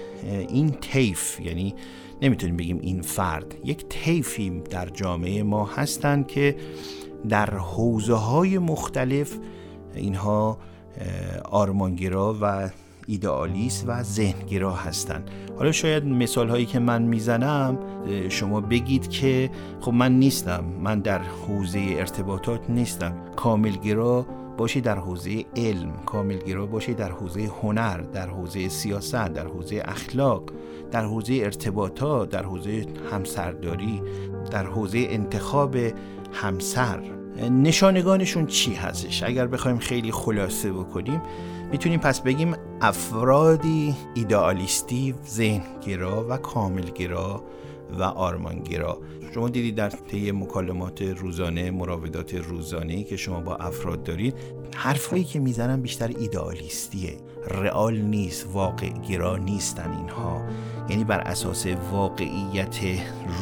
این 0.50 0.70
تیف 0.70 1.40
یعنی 1.40 1.76
نمی‌تونیم 2.22 2.58
بگیم 2.58 2.80
این 2.82 3.02
فرد 3.02 3.56
یک 3.66 3.86
تیفی 3.90 4.50
در 4.70 4.90
جامعه 4.90 5.44
ما 5.44 5.66
هستند 5.66 6.28
که 6.28 6.56
در 7.30 7.50
حوزه 7.58 8.14
های 8.14 8.58
مختلف 8.58 9.38
اینها 9.96 10.58
آرمانگرا 11.52 12.36
و 12.42 12.70
ایدئالیست 13.08 13.86
و 13.88 14.04
ذهنگرا 14.04 14.74
هستند. 14.74 15.30
حالا 15.58 15.72
شاید 15.72 16.06
مثال 16.06 16.50
هایی 16.50 16.66
که 16.66 16.80
من 16.80 17.02
می‌زنم 17.02 17.78
شما 18.30 18.62
بگید 18.62 19.10
که 19.10 19.50
خب 19.82 19.94
من 19.94 20.20
نیستم 20.20 20.64
من 20.84 21.00
در 21.00 21.20
حوزه 21.20 21.80
ارتباطات 21.80 22.70
نیستم. 22.70 23.14
کاملگرا 23.36 24.26
باشی 24.60 24.82
در 24.82 24.96
حوزه 24.96 25.46
علم 25.56 25.92
کاملگرا 26.06 26.66
باشی 26.66 26.94
در 26.94 27.12
حوزه 27.12 27.50
هنر 27.62 27.98
در 27.98 28.30
حوزه 28.30 28.70
سیاست 28.70 29.28
در 29.28 29.48
حوزه 29.48 29.82
اخلاق 29.86 30.44
در 30.92 31.06
حوزه 31.06 31.34
ارتباطات 31.34 32.30
در 32.30 32.44
حوزه 32.44 32.86
همسرداری 33.12 34.02
در 34.52 34.66
حوزه 34.66 35.08
انتخاب 35.10 35.78
همسر. 36.34 37.00
نشانگانشون 37.50 38.46
چی 38.46 38.74
هستش؟ 38.74 39.24
اگر 39.24 39.48
بخوایم 39.48 39.78
خیلی 39.78 40.12
خلاصه 40.12 40.72
بکنیم 40.72 41.22
می‌تونیم 41.72 42.00
پس 42.00 42.22
بگیم 42.22 42.56
افرادی 42.82 43.96
ایدئالیستی 44.14 45.16
ذهنگرا 45.28 46.26
و 46.30 46.38
کاملگرا 46.38 47.44
و 48.00 48.04
آرمانگرا 48.04 49.02
شما 49.34 49.50
دیدید 49.50 49.76
در 49.76 49.90
طی 49.90 50.32
مکالمات 50.32 51.02
روزانه 51.02 51.72
مراودات 51.72 52.34
روزانه 52.34 53.04
که 53.04 53.18
شما 53.18 53.40
با 53.40 53.56
افراد 53.56 54.04
دارید 54.04 54.34
حرفایی 54.76 55.24
که 55.24 55.40
می‌زنن 55.40 55.82
بیشتر 55.82 56.08
ایدئالیستیه. 56.08 57.18
رئال 57.48 57.98
نیست 57.98 58.48
واقع 58.54 58.90
گرا 58.90 59.38
نیستن 59.38 59.92
اینها. 59.92 60.42
یعنی 60.90 61.04
بر 61.04 61.20
اساس 61.20 61.66
واقعیت 61.92 62.80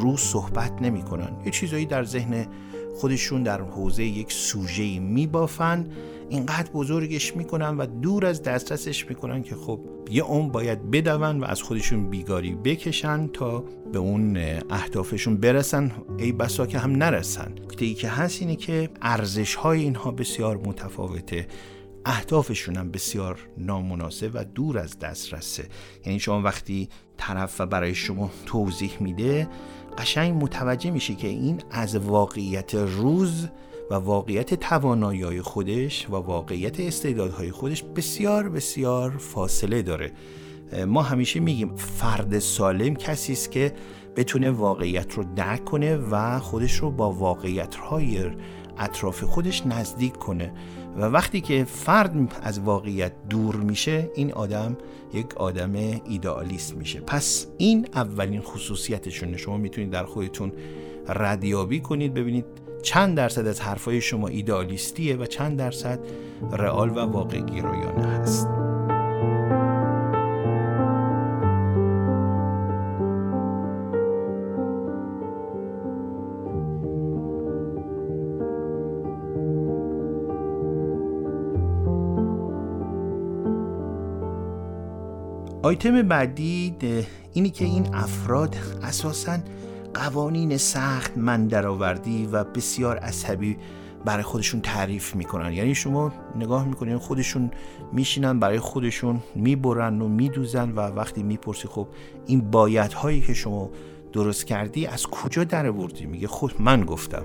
روز 0.01 0.19
صحبت 0.19 0.81
نمی‌کنن. 0.81 1.29
یه 1.45 1.51
چیزایی 1.51 1.85
در 1.85 2.03
ذهن 2.03 2.47
خودشون 2.95 3.43
در 3.43 3.61
حوزه 3.61 4.03
یک 4.03 4.31
سوژه 4.31 4.99
میبافن 4.99 5.87
اینقدر 6.29 6.71
بزرگش 6.71 7.35
می‌کنن 7.35 7.77
و 7.77 7.85
دور 7.85 8.25
از 8.25 8.43
دسترسش 8.43 9.09
می‌کنن 9.09 9.43
که 9.43 9.55
خب 9.55 9.79
یه 10.11 10.23
اون 10.23 10.49
باید 10.49 10.91
بدون 10.91 11.39
و 11.39 11.45
از 11.45 11.61
خودشون 11.61 12.09
بیگاری 12.09 12.55
بکشن 12.55 13.27
تا 13.27 13.63
به 13.93 13.99
اون 13.99 14.37
اهدافشون 14.69 15.37
برسن. 15.37 15.91
ای 16.17 16.31
بسا 16.31 16.65
که 16.65 16.79
هم 16.79 16.91
نرسن. 16.91 17.51
نکته 17.51 17.85
ای 17.85 17.93
که 17.93 18.09
هست 18.09 18.41
اینه 18.41 18.55
که 18.55 18.89
ارزش 19.01 19.55
های 19.55 19.81
اینها 19.81 20.11
بسیار 20.11 20.57
متفاوته. 20.57 21.47
اهدافشون 22.05 22.75
هم 22.75 22.91
بسیار 22.91 23.39
نامناسب 23.57 24.31
و 24.33 24.43
دور 24.43 24.77
از 24.77 24.99
دسترسه. 24.99 25.65
یعنی 26.05 26.19
شما 26.19 26.41
وقتی 26.41 26.89
طرف 27.17 27.61
و 27.61 27.65
برای 27.65 27.95
شما 27.95 28.31
توضیح 28.45 28.91
میده 28.99 29.47
قشنگ 29.97 30.43
متوجه 30.43 30.91
میشه 30.91 31.15
که 31.15 31.27
این 31.27 31.61
از 31.71 31.95
واقعیت 31.95 32.75
روز 32.75 33.47
و 33.91 33.95
واقعیت 33.95 34.53
توانایی 34.53 35.41
خودش 35.41 36.09
و 36.09 36.13
واقعیت 36.15 36.79
استعدادهای 36.79 37.51
خودش 37.51 37.83
بسیار 37.83 38.49
بسیار 38.49 39.17
فاصله 39.17 39.81
داره. 39.81 40.11
ما 40.87 41.01
همیشه 41.01 41.39
میگیم 41.39 41.75
فرد 41.75 42.39
سالم 42.39 42.95
کسی 42.95 43.33
است 43.33 43.51
که 43.51 43.73
بتونه 44.15 44.51
واقعیت 44.51 45.13
رو 45.13 45.23
درک 45.35 45.65
کنه 45.65 45.95
و 45.95 46.39
خودش 46.39 46.75
رو 46.75 46.91
با 46.91 47.11
واقعیت 47.11 47.75
های 47.75 48.31
اطراف 48.77 49.23
خودش 49.23 49.65
نزدیک 49.65 50.13
کنه. 50.13 50.53
و 50.97 51.01
وقتی 51.01 51.41
که 51.41 51.63
فرد 51.63 52.39
از 52.41 52.59
واقعیت 52.59 53.13
دور 53.29 53.55
میشه 53.55 54.11
این 54.15 54.33
آدم 54.33 54.77
یک 55.13 55.33
آدم 55.33 55.73
ایدئالیست 56.05 56.75
میشه. 56.75 56.99
پس 56.99 57.47
این 57.57 57.87
اولین 57.93 58.41
خصوصیتشونه. 58.41 59.37
شما 59.37 59.57
می‌تونید 59.57 59.89
در 59.89 60.05
خودتون 60.05 60.51
ردیابی 61.07 61.79
کنید 61.79 62.13
ببینید 62.13 62.45
چند 62.81 63.17
درصد 63.17 63.47
از 63.47 63.61
حرفای 63.61 64.01
شما 64.01 64.27
ایدئالیستیه 64.27 65.15
و 65.15 65.25
چند 65.25 65.57
درصد 65.57 65.99
رئال 66.51 66.89
و 66.89 66.99
واقع 66.99 67.39
گرایانه 67.39 68.07
هست. 68.07 68.47
آیتم 85.67 86.01
بعدی 86.01 86.75
اینی 87.33 87.49
که 87.49 87.65
این 87.65 87.95
افراد 87.95 88.55
اساساً 88.83 89.37
قوانین 89.93 90.57
سخت 90.57 91.17
من 91.17 91.47
درآوردی 91.47 92.25
و 92.25 92.43
بسیار 92.43 92.97
عصبی 92.97 93.57
برای 94.05 94.23
خودشون 94.23 94.61
تعریف 94.61 95.15
می‌کنن. 95.15 95.53
یعنی 95.53 95.75
شما 95.75 96.11
نگاه 96.35 96.67
می‌کنین 96.67 96.97
خودشون 96.97 97.51
میشینن 97.93 98.39
برای 98.39 98.59
خودشون 98.59 99.21
می‌برن 99.35 100.01
و 100.01 100.07
میدوزن 100.07 100.71
و 100.71 100.79
وقتی 100.79 101.23
می‌پرسی 101.23 101.67
خب 101.67 101.87
این 102.25 102.51
باید 102.51 102.93
هایی 102.93 103.21
که 103.21 103.33
شما 103.33 103.69
درست 104.13 104.45
کردی 104.45 104.85
از 104.85 105.07
کجا 105.07 105.43
در 105.43 105.71
بردی 105.71 106.05
میگه 106.05 106.27
خود 106.27 106.53
من 106.59 106.81
گفتم. 106.81 107.23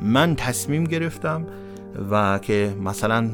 من 0.00 0.36
تصمیم 0.36 0.84
گرفتم 0.84 1.46
و 2.10 2.38
که 2.38 2.76
مثلا 2.84 3.30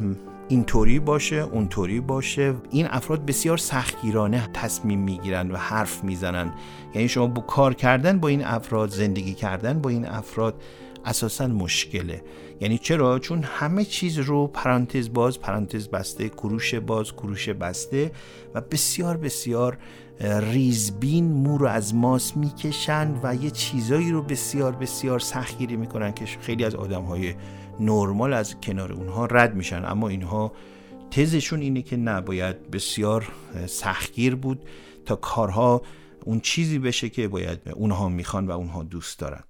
اینطوری 0.48 0.98
باشه 0.98 1.36
اونطوری 1.36 2.00
باشه. 2.00 2.54
این 2.70 2.86
افراد 2.90 3.26
بسیار 3.26 3.58
سختگیرانه 3.58 4.48
تصمیم 4.54 4.98
می‌گیرن 4.98 5.50
و 5.50 5.56
حرف 5.56 6.04
می‌زنن. 6.04 6.52
یعنی 6.94 7.08
شما 7.08 7.26
با 7.26 7.40
کار 7.42 7.74
کردن 7.74 8.20
با 8.20 8.28
این 8.28 8.44
افراد 8.44 8.90
زندگی 8.90 9.34
کردن 9.34 9.80
با 9.80 9.90
این 9.90 10.06
افراد 10.06 10.62
اساسا 11.04 11.46
مشکله. 11.46 12.22
یعنی 12.60 12.78
چرا؟ 12.78 13.18
چون 13.18 13.42
همه 13.42 13.84
چیز 13.84 14.18
رو 14.18 14.46
پرانتز 14.46 15.12
باز 15.12 15.40
پرانتز 15.40 15.88
بسته 15.88 16.28
کروش 16.28 16.74
باز 16.74 17.12
کروش 17.12 17.48
بسته 17.48 18.10
و 18.54 18.60
بسیار 18.60 19.16
بسیار 19.16 19.78
ریزبین 20.52 21.32
مو 21.32 21.58
رو 21.58 21.66
از 21.66 21.94
ماس 21.94 22.36
می‌کشند 22.36 23.20
و 23.22 23.34
یه 23.34 23.50
چیزایی 23.50 24.10
رو 24.10 24.22
بسیار 24.22 24.72
بسیار 24.72 25.18
سختگیری 25.18 25.76
می‌کنن 25.76 26.12
که 26.12 26.24
خیلی 26.24 26.64
از 26.64 26.74
آدم 26.74 27.02
های 27.02 27.34
نرمال 27.80 28.32
از 28.32 28.60
کنار 28.60 28.92
اونها 28.92 29.26
رد 29.26 29.54
میشن. 29.54 29.84
اما 29.84 30.08
اینها 30.08 30.52
تزشون 31.10 31.60
اینه 31.60 31.82
که 31.82 31.96
نباید 31.96 32.70
بسیار 32.70 33.32
سختگیر 33.66 34.34
بود 34.34 34.68
تا 35.04 35.16
کارها 35.16 35.82
اون 36.24 36.40
چیزی 36.40 36.78
بشه 36.78 37.08
که 37.08 37.28
باید 37.28 37.58
اونها 37.74 38.08
می‌خوان 38.08 38.46
و 38.46 38.50
اونها 38.50 38.82
دوست 38.82 39.18
دارن. 39.18 39.44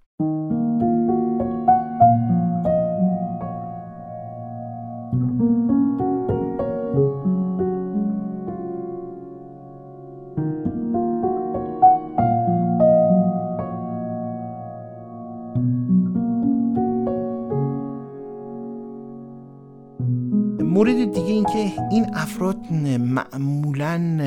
مورد 20.68 21.12
دیگه 21.12 21.26
این 21.26 21.44
که 21.44 21.72
این 21.90 22.07
افراد 22.14 22.72
معمولا 22.98 24.18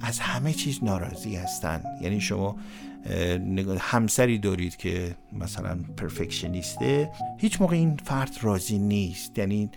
از 0.00 0.18
همه 0.18 0.52
چیز 0.52 0.84
ناراضی 0.84 1.36
هستن. 1.36 1.82
یعنی 2.02 2.20
شما 2.20 2.56
همسری 3.78 4.38
دارید 4.38 4.76
که 4.76 5.14
مثلا 5.32 5.78
پرفکشنیسته 5.96 7.10
هیچ 7.38 7.60
موقع 7.60 7.76
این 7.76 7.96
فرد 8.04 8.38
راضی 8.42 8.78
نیست. 8.78 9.38
یعنی 9.38 9.70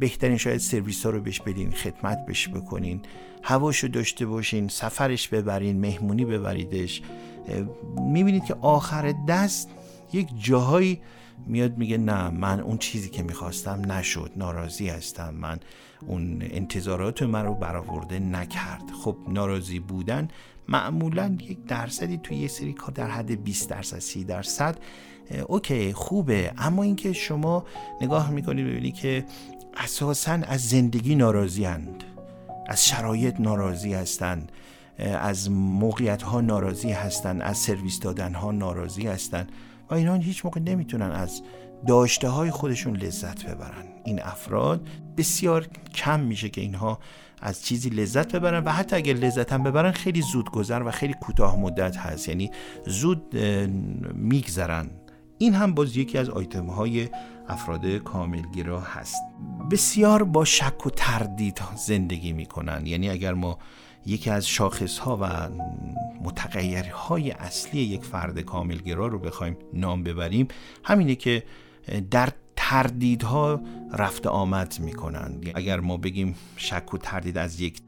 بهترین 0.00 0.36
شاید 0.36 0.58
سرویس 0.58 1.06
ها 1.06 1.10
رو 1.10 1.20
بهش 1.20 1.40
بدین 1.40 1.70
خدمت 1.70 2.26
بهش 2.26 2.48
بکنین 2.48 3.02
هواشو 3.42 3.88
داشته 3.88 4.26
باشین 4.26 4.68
سفرش 4.68 5.28
ببرین 5.28 5.80
مهمونی 5.80 6.24
ببریدش. 6.24 7.02
می‌بینید 7.96 8.44
که 8.44 8.56
آخر 8.60 9.14
دست 9.28 9.70
یک 10.12 10.28
جاهایی 10.38 11.00
میاد 11.46 11.78
میگه 11.78 11.98
نه 11.98 12.30
من 12.30 12.60
اون 12.60 12.78
چیزی 12.78 13.08
که 13.08 13.22
می‌خواستم 13.22 13.92
نشد 13.92 14.30
ناراضی 14.36 14.88
هستم. 14.88 15.34
من 15.34 15.60
اون 16.06 16.38
انتظارات 16.40 17.22
من 17.22 17.44
رو 17.44 17.54
برآورده 17.54 18.18
نکرد. 18.18 18.82
خب 19.04 19.16
ناراضی 19.28 19.78
بودن 19.80 20.28
معمولا 20.68 21.36
یک 21.40 21.64
درصدی 21.64 22.18
توی 22.18 22.36
یه 22.36 22.48
سری 22.48 22.72
کار 22.72 22.90
در 22.90 23.10
حد 23.10 23.44
20 23.44 23.70
درصد 23.70 23.98
30 23.98 24.24
درصد 24.24 24.78
اوکی 25.46 25.92
خوبه. 25.92 26.52
اما 26.58 26.82
اینکه 26.82 27.12
شما 27.12 27.64
نگاه 28.00 28.30
می‌کنید 28.30 28.66
ببینید 28.66 28.94
که 28.94 29.24
اساسا 29.76 30.32
از 30.32 30.68
زندگی 30.68 31.14
ناراضی 31.14 31.64
هند. 31.64 32.04
از 32.68 32.86
شرایط 32.86 33.40
ناراضی 33.40 33.94
هستند 33.94 34.52
از 34.98 35.50
موقعیت 35.50 36.22
ها 36.22 36.40
ناراضی 36.40 36.90
هستند 36.90 37.42
از 37.42 37.58
سرویس 37.58 38.00
دادن 38.00 38.34
ها 38.34 38.52
ناراضی 38.52 39.06
هستند. 39.06 39.52
و 39.90 39.94
اینا 39.94 40.14
هیچ 40.14 40.44
موقع 40.44 40.60
نمی‌تونن 40.60 41.10
از 41.10 41.42
داشته 41.86 42.28
های 42.28 42.50
خودشون 42.50 42.96
لذت 42.96 43.46
ببرن. 43.46 43.84
این 44.04 44.22
افراد 44.22 44.88
بسیار 45.16 45.66
کم 45.94 46.20
میشه 46.20 46.48
که 46.48 46.60
اینها 46.60 46.98
از 47.42 47.64
چیزی 47.64 47.88
لذت 47.88 48.34
ببرن 48.34 48.64
و 48.64 48.70
حتی 48.70 48.96
اگر 48.96 49.12
لذت 49.12 49.52
هم 49.52 49.62
ببرن 49.62 49.92
خیلی 49.92 50.22
زود 50.22 50.50
گذر 50.50 50.82
و 50.82 50.90
خیلی 50.90 51.14
کوتاه 51.20 51.60
مدت 51.60 51.96
هست. 51.96 52.28
یعنی 52.28 52.50
زود 52.86 53.36
میگذرن. 54.14 54.90
این 55.38 55.54
هم 55.54 55.74
باز 55.74 55.96
یکی 55.96 56.18
از 56.18 56.30
آیتم 56.30 56.66
های 56.66 57.08
افراد 57.48 57.86
کاملگیرا 57.86 58.80
هست. 58.80 59.22
بسیار 59.70 60.24
با 60.24 60.44
شک 60.44 60.86
و 60.86 60.90
تردید 60.90 61.60
زندگی 61.76 62.32
می‌کنن. 62.32 62.86
یعنی 62.86 63.08
اگر 63.08 63.34
ما 63.34 63.58
یکی 64.06 64.30
از 64.30 64.48
شاخص 64.48 64.98
ها 64.98 65.18
و 65.20 65.48
متغیرهای 66.22 67.30
اصلی 67.30 67.80
یک 67.80 68.04
فرد 68.04 68.40
کاملگرا 68.40 69.06
رو 69.06 69.18
بخوایم 69.18 69.56
نام 69.72 70.02
ببریم 70.02 70.48
همینه 70.84 71.14
که 71.14 71.42
در 72.10 72.28
تردیدها 72.56 73.60
رفت 73.92 74.26
آمد 74.26 74.76
می‌کنن 74.80 75.40
اگر 75.54 75.80
ما 75.80 75.96
بگیم 75.96 76.34
شک 76.56 76.94
و 76.94 76.98
تردید 76.98 77.38
از 77.38 77.60
یک, 77.60 77.80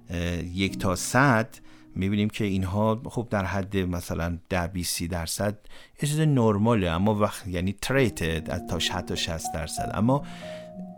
یک 0.54 0.78
تا 0.78 0.96
صد 0.96 1.48
می‌بینیم 1.94 2.28
که 2.28 2.44
اینها 2.44 3.02
خب 3.04 3.26
در 3.30 3.44
حد 3.44 3.76
مثلا 3.76 4.38
ده 4.48 4.66
20 4.66 5.02
درصد 5.02 5.58
یه 6.02 6.08
چیز 6.08 6.20
نرماله 6.20 6.90
اما 6.90 7.14
وقت 7.14 7.46
یعنی 7.46 7.74
تریتد 7.82 8.66
تا 8.66 8.78
حتی 8.94 9.16
60 9.16 9.52
درصد. 9.54 9.90
اما 9.94 10.24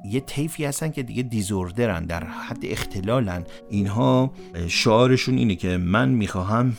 یه 0.04 0.20
طیفی 0.20 0.64
هستن 0.64 0.90
که 0.90 1.02
دیگه 1.02 1.22
دیزوردرن 1.22 2.04
در 2.04 2.24
حد 2.24 2.58
اختلالن. 2.62 3.44
اینها 3.70 4.32
شعارشون 4.68 5.38
اینه 5.38 5.54
که 5.54 5.76
من 5.76 6.08
می‌خواهم 6.08 6.72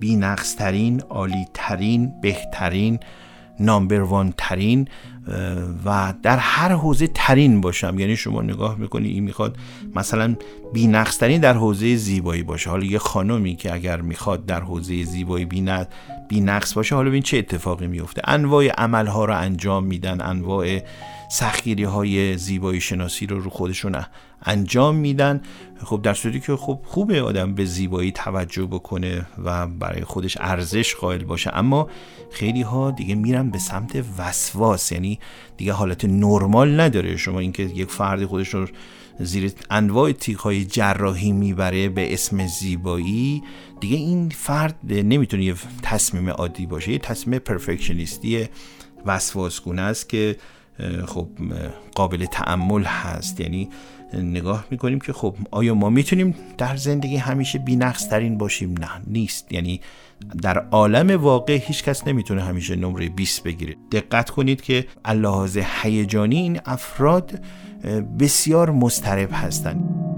بی 0.00 0.16
ترین 0.58 1.00
عالی 1.00 1.46
ترین 1.54 2.20
بهترین 2.20 2.98
نامبر 3.60 4.32
ترین 4.36 4.88
و 5.84 6.14
در 6.22 6.38
هر 6.38 6.72
حوزه 6.72 7.06
ترین 7.06 7.60
باشم. 7.60 7.98
یعنی 7.98 8.16
شما 8.16 8.42
نگاه 8.42 8.78
می‌کنی 8.78 9.08
این 9.08 9.24
می‌خواد 9.24 9.56
مثلا 9.94 10.36
بی 10.72 10.92
ترین 11.20 11.40
در 11.40 11.54
حوزه 11.54 11.96
زیبایی 11.96 12.42
باشه. 12.42 12.70
حالا 12.70 12.84
یه 12.84 12.98
خانمی 12.98 13.56
که 13.56 13.74
اگر 13.74 14.00
می‌خواد 14.00 14.46
در 14.46 14.60
حوزه 14.60 15.04
زیبایی 15.04 15.44
بی 16.28 16.40
نقص 16.40 16.74
باشه 16.74 16.94
حالا 16.94 17.08
ببین 17.08 17.22
چه 17.22 17.38
اتفاقی 17.38 17.86
میفته 17.86 18.22
انواع 18.24 18.68
عملها 18.68 19.24
رو 19.24 19.36
انجام 19.36 19.84
میدن 19.84 20.20
انواع 20.20 20.80
سختگیری 21.30 21.84
های 21.84 22.36
زیبایی 22.36 22.80
شناسی 22.80 23.26
رو 23.26 23.40
رو 23.40 23.50
خودشون 23.50 23.96
انجام 24.42 24.96
میدن. 24.96 25.40
خب 25.84 26.00
در 26.02 26.14
صورتی 26.14 26.40
که 26.40 26.56
خب 26.56 26.80
خوبه 26.84 27.22
آدم 27.22 27.54
به 27.54 27.64
زیبایی 27.64 28.12
توجه 28.12 28.66
بکنه 28.66 29.26
و 29.44 29.66
برای 29.66 30.04
خودش 30.04 30.36
ارزش 30.40 30.94
قائل 30.94 31.24
باشه. 31.24 31.50
اما 31.54 31.88
خیلی 32.30 32.62
ها 32.62 32.90
دیگه 32.90 33.14
میرن 33.14 33.50
به 33.50 33.58
سمت 33.58 34.04
وسواس. 34.18 34.92
یعنی 34.92 35.19
دیگه 35.56 35.72
حالت 35.72 36.04
نرمال 36.04 36.80
نداره. 36.80 37.16
شما 37.16 37.38
اینکه 37.38 37.62
یک 37.62 37.90
فردی 37.90 38.26
خودش 38.26 38.54
رو 38.54 38.66
زیر 39.20 39.52
انواع 39.70 40.12
تیک 40.12 40.36
های 40.36 40.64
جراحی 40.64 41.32
می‌بره 41.32 41.88
به 41.88 42.12
اسم 42.12 42.46
زیبایی 42.46 43.42
دیگه 43.80 43.96
این 43.96 44.28
فرد 44.28 44.78
نمی‌تونه 44.84 45.44
یه 45.44 45.54
تصمیم 45.82 46.30
عادی 46.30 46.66
باشه. 46.66 46.92
یه 46.92 46.98
تصمیم 46.98 47.38
پرفکشنیستی 47.38 48.48
وسواسگونه 49.06 49.82
است 49.82 50.08
که 50.08 50.36
خب 51.06 51.28
قابل 51.94 52.24
تعمل 52.24 52.84
هست. 52.84 53.40
یعنی 53.40 53.68
نگاه 54.14 54.64
می‌کنیم 54.70 54.98
که 54.98 55.12
خب 55.12 55.36
آیا 55.50 55.74
ما 55.74 55.90
می‌تونیم 55.90 56.34
در 56.58 56.76
زندگی 56.76 57.16
همیشه 57.16 57.58
بینقص 57.58 58.08
ترین 58.08 58.38
باشیم؟ 58.38 58.74
نه 58.78 58.88
نیست. 59.06 59.52
یعنی 59.52 59.80
در 60.42 60.58
عالم 60.58 61.22
واقع 61.22 61.56
هیچ 61.56 61.84
کس 61.84 62.06
نمی‌تونه 62.06 62.42
همیشه 62.42 62.76
نمره 62.76 63.08
20 63.08 63.42
بگیره. 63.42 63.76
دقت 63.92 64.30
کنید 64.30 64.60
که 64.60 64.86
اللحاظ 65.04 65.58
هیجانی 65.82 66.36
این 66.36 66.60
افراد 66.66 67.40
بسیار 68.18 68.70
مسترب 68.70 69.28
هستند. 69.32 70.09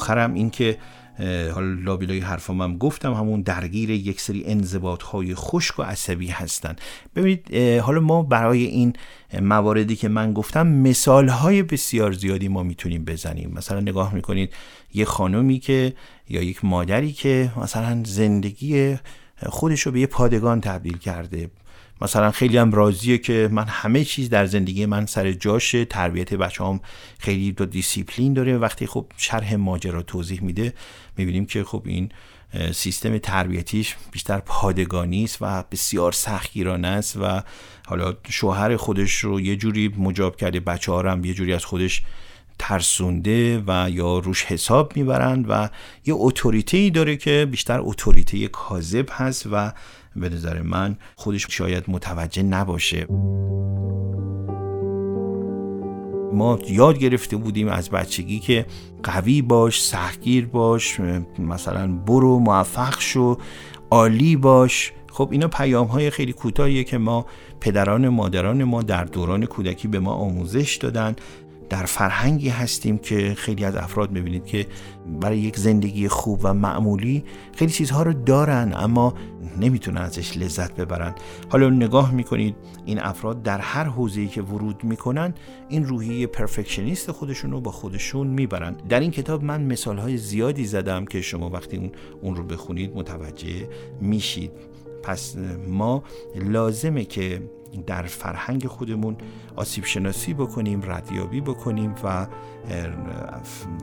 آخرم 0.00 0.34
این 0.34 0.50
که 0.50 0.78
حالا 1.54 1.74
لابیلای 1.84 2.18
حرفام 2.20 2.62
هم 2.62 2.78
گفتم 2.78 3.12
همون 3.12 3.40
درگیر 3.40 3.90
یک 3.90 4.20
سری 4.20 4.44
انضباط 4.46 5.02
های 5.02 5.34
خشک 5.34 5.78
و 5.78 5.82
عصبی 5.82 6.28
هستن. 6.28 6.76
ببینید 7.16 7.56
حالا 7.80 8.00
ما 8.00 8.22
برای 8.22 8.64
این 8.64 8.92
مواردی 9.40 9.96
که 9.96 10.08
من 10.08 10.32
گفتم 10.32 10.66
مثال 10.66 11.28
های 11.28 11.62
بسیار 11.62 12.12
زیادی 12.12 12.48
ما 12.48 12.62
می‌تونیم 12.62 13.04
بزنیم. 13.04 13.52
مثلا 13.56 13.80
نگاه 13.80 14.14
می‌کنید 14.14 14.52
یه 14.94 15.04
خانومی 15.04 15.58
که 15.58 15.94
یا 16.28 16.42
یک 16.42 16.64
مادری 16.64 17.12
که 17.12 17.52
مثلا 17.56 18.02
زندگی 18.06 18.96
خودش 19.46 19.80
رو 19.80 19.92
به 19.92 20.00
یه 20.00 20.06
پادگان 20.06 20.60
تبدیل 20.60 20.98
کرده. 20.98 21.50
مثلا 22.02 22.30
خیلی 22.30 22.58
هم 22.58 22.72
راضیه 22.72 23.18
که 23.18 23.48
من 23.52 23.64
همه 23.68 24.04
چیز 24.04 24.30
در 24.30 24.46
زندگی 24.46 24.86
من 24.86 25.06
سر 25.06 25.32
جاشه. 25.32 25.84
تربیت 25.84 26.34
بچه 26.34 26.64
هم 26.64 26.80
خیلی 27.18 27.52
دو 27.52 27.66
دیسیپلین 27.66 28.32
داره. 28.32 28.58
وقتی 28.58 28.86
خب 28.86 29.06
شرح 29.16 29.54
ماجرا 29.54 30.02
توضیح 30.02 30.42
میده 30.42 30.74
می‌بینیم 31.16 31.46
که 31.46 31.64
خب 31.64 31.82
این 31.86 32.08
سیستم 32.72 33.18
تربیتیش 33.18 33.96
بیشتر 34.12 34.38
پادگانی 34.38 35.24
است 35.24 35.38
و 35.40 35.64
بسیار 35.70 36.12
سختگیرانه 36.12 36.88
است 36.88 37.16
و 37.16 37.42
حالا 37.86 38.14
شوهر 38.28 38.76
خودش 38.76 39.12
رو 39.12 39.40
یه 39.40 39.56
جوری 39.56 39.88
مجاب 39.88 40.36
کرده 40.36 40.60
بچه 40.60 40.92
ها 40.92 41.02
هم 41.02 41.24
یه 41.24 41.34
جوری 41.34 41.52
از 41.54 41.64
خودش 41.64 42.02
ترسونده 42.58 43.62
و 43.66 43.90
یا 43.90 44.18
روش 44.18 44.44
حساب 44.44 44.96
می‌برند 44.96 45.46
و 45.48 45.68
یه 46.06 46.14
اتوریته 46.16 46.90
داره 46.90 47.16
که 47.16 47.48
بیشتر 47.50 47.78
اتوریته 47.80 48.48
کاذب 48.48 49.06
هست 49.10 49.46
و 49.52 49.72
به 50.16 50.28
نظر 50.28 50.62
من 50.62 50.96
خودش 51.16 51.46
شاید 51.50 51.84
متوجه 51.88 52.42
نباشه. 52.42 53.06
ما 56.32 56.58
یاد 56.68 56.98
گرفته 56.98 57.36
بودیم 57.36 57.68
از 57.68 57.90
بچگی 57.90 58.38
که 58.38 58.66
قوی 59.02 59.42
باش 59.42 59.82
سختگیر 59.82 60.46
باش 60.46 61.00
مثلا 61.38 61.92
برو 61.92 62.38
موفق 62.38 63.00
شو 63.00 63.38
عالی 63.90 64.36
باش. 64.36 64.92
خب 65.12 65.28
اینا 65.32 65.48
پیام 65.48 65.86
های 65.86 66.10
خیلی 66.10 66.32
کوتاهیه 66.32 66.84
که 66.84 66.98
ما 66.98 67.26
پدران 67.60 68.08
مادران 68.08 68.64
ما 68.64 68.82
در 68.82 69.04
دوران 69.04 69.46
کودکی 69.46 69.88
به 69.88 69.98
ما 69.98 70.12
آموزش 70.12 70.76
دادن. 70.76 71.16
در 71.70 71.84
فرهنگی 71.84 72.48
هستیم 72.48 72.98
که 72.98 73.34
خیلی 73.34 73.64
از 73.64 73.76
افراد 73.76 74.10
می‌بینید 74.10 74.44
که 74.44 74.66
برای 75.20 75.38
یک 75.38 75.56
زندگی 75.56 76.08
خوب 76.08 76.40
و 76.42 76.54
معمولی 76.54 77.24
خیلی 77.56 77.72
چیزها 77.72 78.02
رو 78.02 78.12
دارن 78.12 78.72
اما 78.76 79.14
نمی‌تونن 79.60 80.00
ازش 80.00 80.36
لذت 80.36 80.76
ببرن. 80.76 81.14
حالا 81.48 81.70
نگاه 81.70 82.12
می‌کنید 82.12 82.56
این 82.84 82.98
افراد 82.98 83.42
در 83.42 83.58
هر 83.58 83.84
حوزه‌ای 83.84 84.28
که 84.28 84.42
ورود 84.42 84.84
می‌کنن 84.84 85.34
این 85.68 85.84
روحیه 85.84 86.26
پرفکشنیست 86.26 87.12
خودشون 87.12 87.50
رو 87.50 87.60
با 87.60 87.70
خودشون 87.70 88.26
می‌برن. 88.26 88.76
در 88.88 89.00
این 89.00 89.10
کتاب 89.10 89.44
من 89.44 89.62
مثالهای 89.62 90.16
زیادی 90.16 90.64
زدم 90.64 91.04
که 91.04 91.20
شما 91.20 91.50
وقتی 91.50 91.90
اون, 92.20 92.36
رو 92.36 92.42
بخونید 92.42 92.96
متوجه 92.96 93.68
میشید. 94.00 94.50
پس 95.02 95.36
ما 95.68 96.02
لازمه 96.36 97.04
که 97.04 97.42
در 97.86 98.02
فرهنگ 98.02 98.66
خودمون 98.66 99.16
آسیب 99.56 99.84
شناسی 99.84 100.34
بکنیم 100.34 100.82
ردیابی 100.84 101.40
بکنیم 101.40 101.94
و 102.04 102.26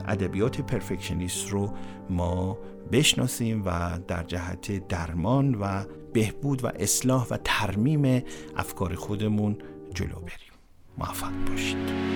ادبیات 0.08 0.62
پرفکشنیست 0.62 1.50
رو 1.50 1.74
ما 2.10 2.58
بشناسیم 2.92 3.64
و 3.66 4.00
در 4.08 4.24
جهت 4.24 4.88
درمان 4.88 5.56
و 5.56 5.84
بهبود 6.14 6.64
و 6.64 6.68
اصلاح 6.68 7.28
و 7.30 7.38
ترمیم 7.44 8.24
افکار 8.56 8.96
خودمون 8.96 9.58
جلو 9.94 10.16
بریم. 10.16 10.58
موفق 10.98 11.32
باشید. 11.50 12.07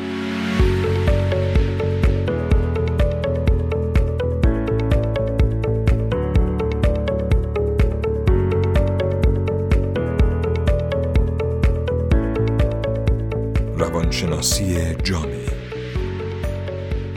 روانشناسی 14.42 14.96
جامعه. 15.04 15.50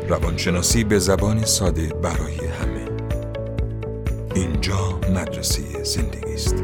روانشناسی 0.09 0.85
به 0.85 0.99
زبان 0.99 1.45
ساده 1.45 1.87
برای 1.87 2.37
همه. 2.47 2.89
اینجا 4.35 5.01
مدرسه 5.11 5.85
زندگی 5.85 6.35
است. 6.35 6.55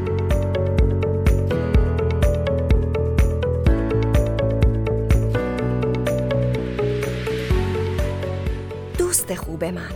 دوست 8.98 9.34
خوب 9.34 9.64
من 9.64 9.90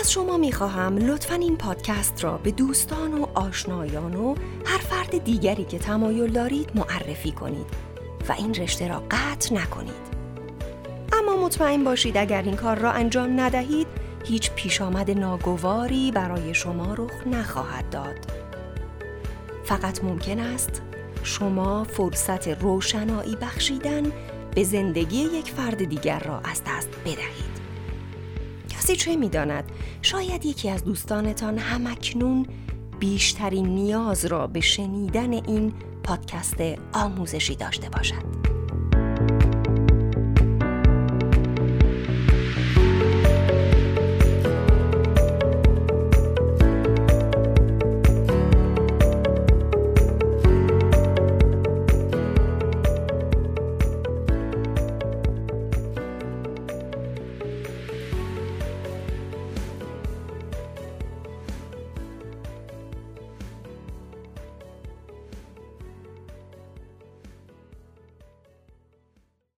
از 0.00 0.12
شما 0.12 0.36
می‌خواهم 0.36 0.96
لطفا 0.96 1.34
این 1.34 1.56
پادکست 1.56 2.24
را 2.24 2.38
به 2.38 2.50
دوستان 2.50 3.20
و 3.20 3.26
آشنایان 3.34 4.14
و 4.14 4.34
هر 4.64 4.78
فرد 4.78 5.24
دیگری 5.24 5.64
که 5.64 5.78
تمایل 5.78 6.32
دارید 6.32 6.70
معرفی 6.74 7.32
کنید. 7.32 7.66
و 8.28 8.32
این 8.32 8.54
رشته 8.54 8.88
را 8.88 9.02
قطع 9.10 9.54
نکنید. 9.54 10.08
اما 11.12 11.46
مطمئن 11.46 11.84
باشید 11.84 12.16
اگر 12.16 12.42
این 12.42 12.56
کار 12.56 12.78
را 12.78 12.92
انجام 12.92 13.40
ندهید 13.40 13.86
هیچ 14.24 14.50
پیش 14.50 14.80
آمد 14.80 15.10
ناگواری 15.10 16.12
برای 16.12 16.54
شما 16.54 16.94
رخ 16.94 17.26
نخواهد 17.26 17.90
داد. 17.90 18.16
فقط 19.64 20.04
ممکن 20.04 20.38
است 20.38 20.82
شما 21.22 21.84
فرصت 21.84 22.48
روشنایی 22.48 23.36
بخشیدن 23.36 24.12
به 24.54 24.64
زندگی 24.64 25.16
یک 25.16 25.50
فرد 25.50 25.84
دیگر 25.84 26.18
را 26.18 26.40
از 26.44 26.62
دست 26.66 26.88
بدهید. 27.04 27.58
کسی 28.68 28.96
چه 28.96 29.16
می‌داند 29.16 29.72
شاید 30.02 30.46
یکی 30.46 30.70
از 30.70 30.84
دوستانتان 30.84 31.58
همکنون 31.58 32.46
بیشترین 32.98 33.66
نیاز 33.66 34.24
را 34.24 34.46
به 34.46 34.60
شنیدن 34.60 35.32
این 35.32 35.72
پادکست 36.08 36.56
آموزشی 36.92 37.56
داشته 37.56 37.88
باشد. 37.90 38.57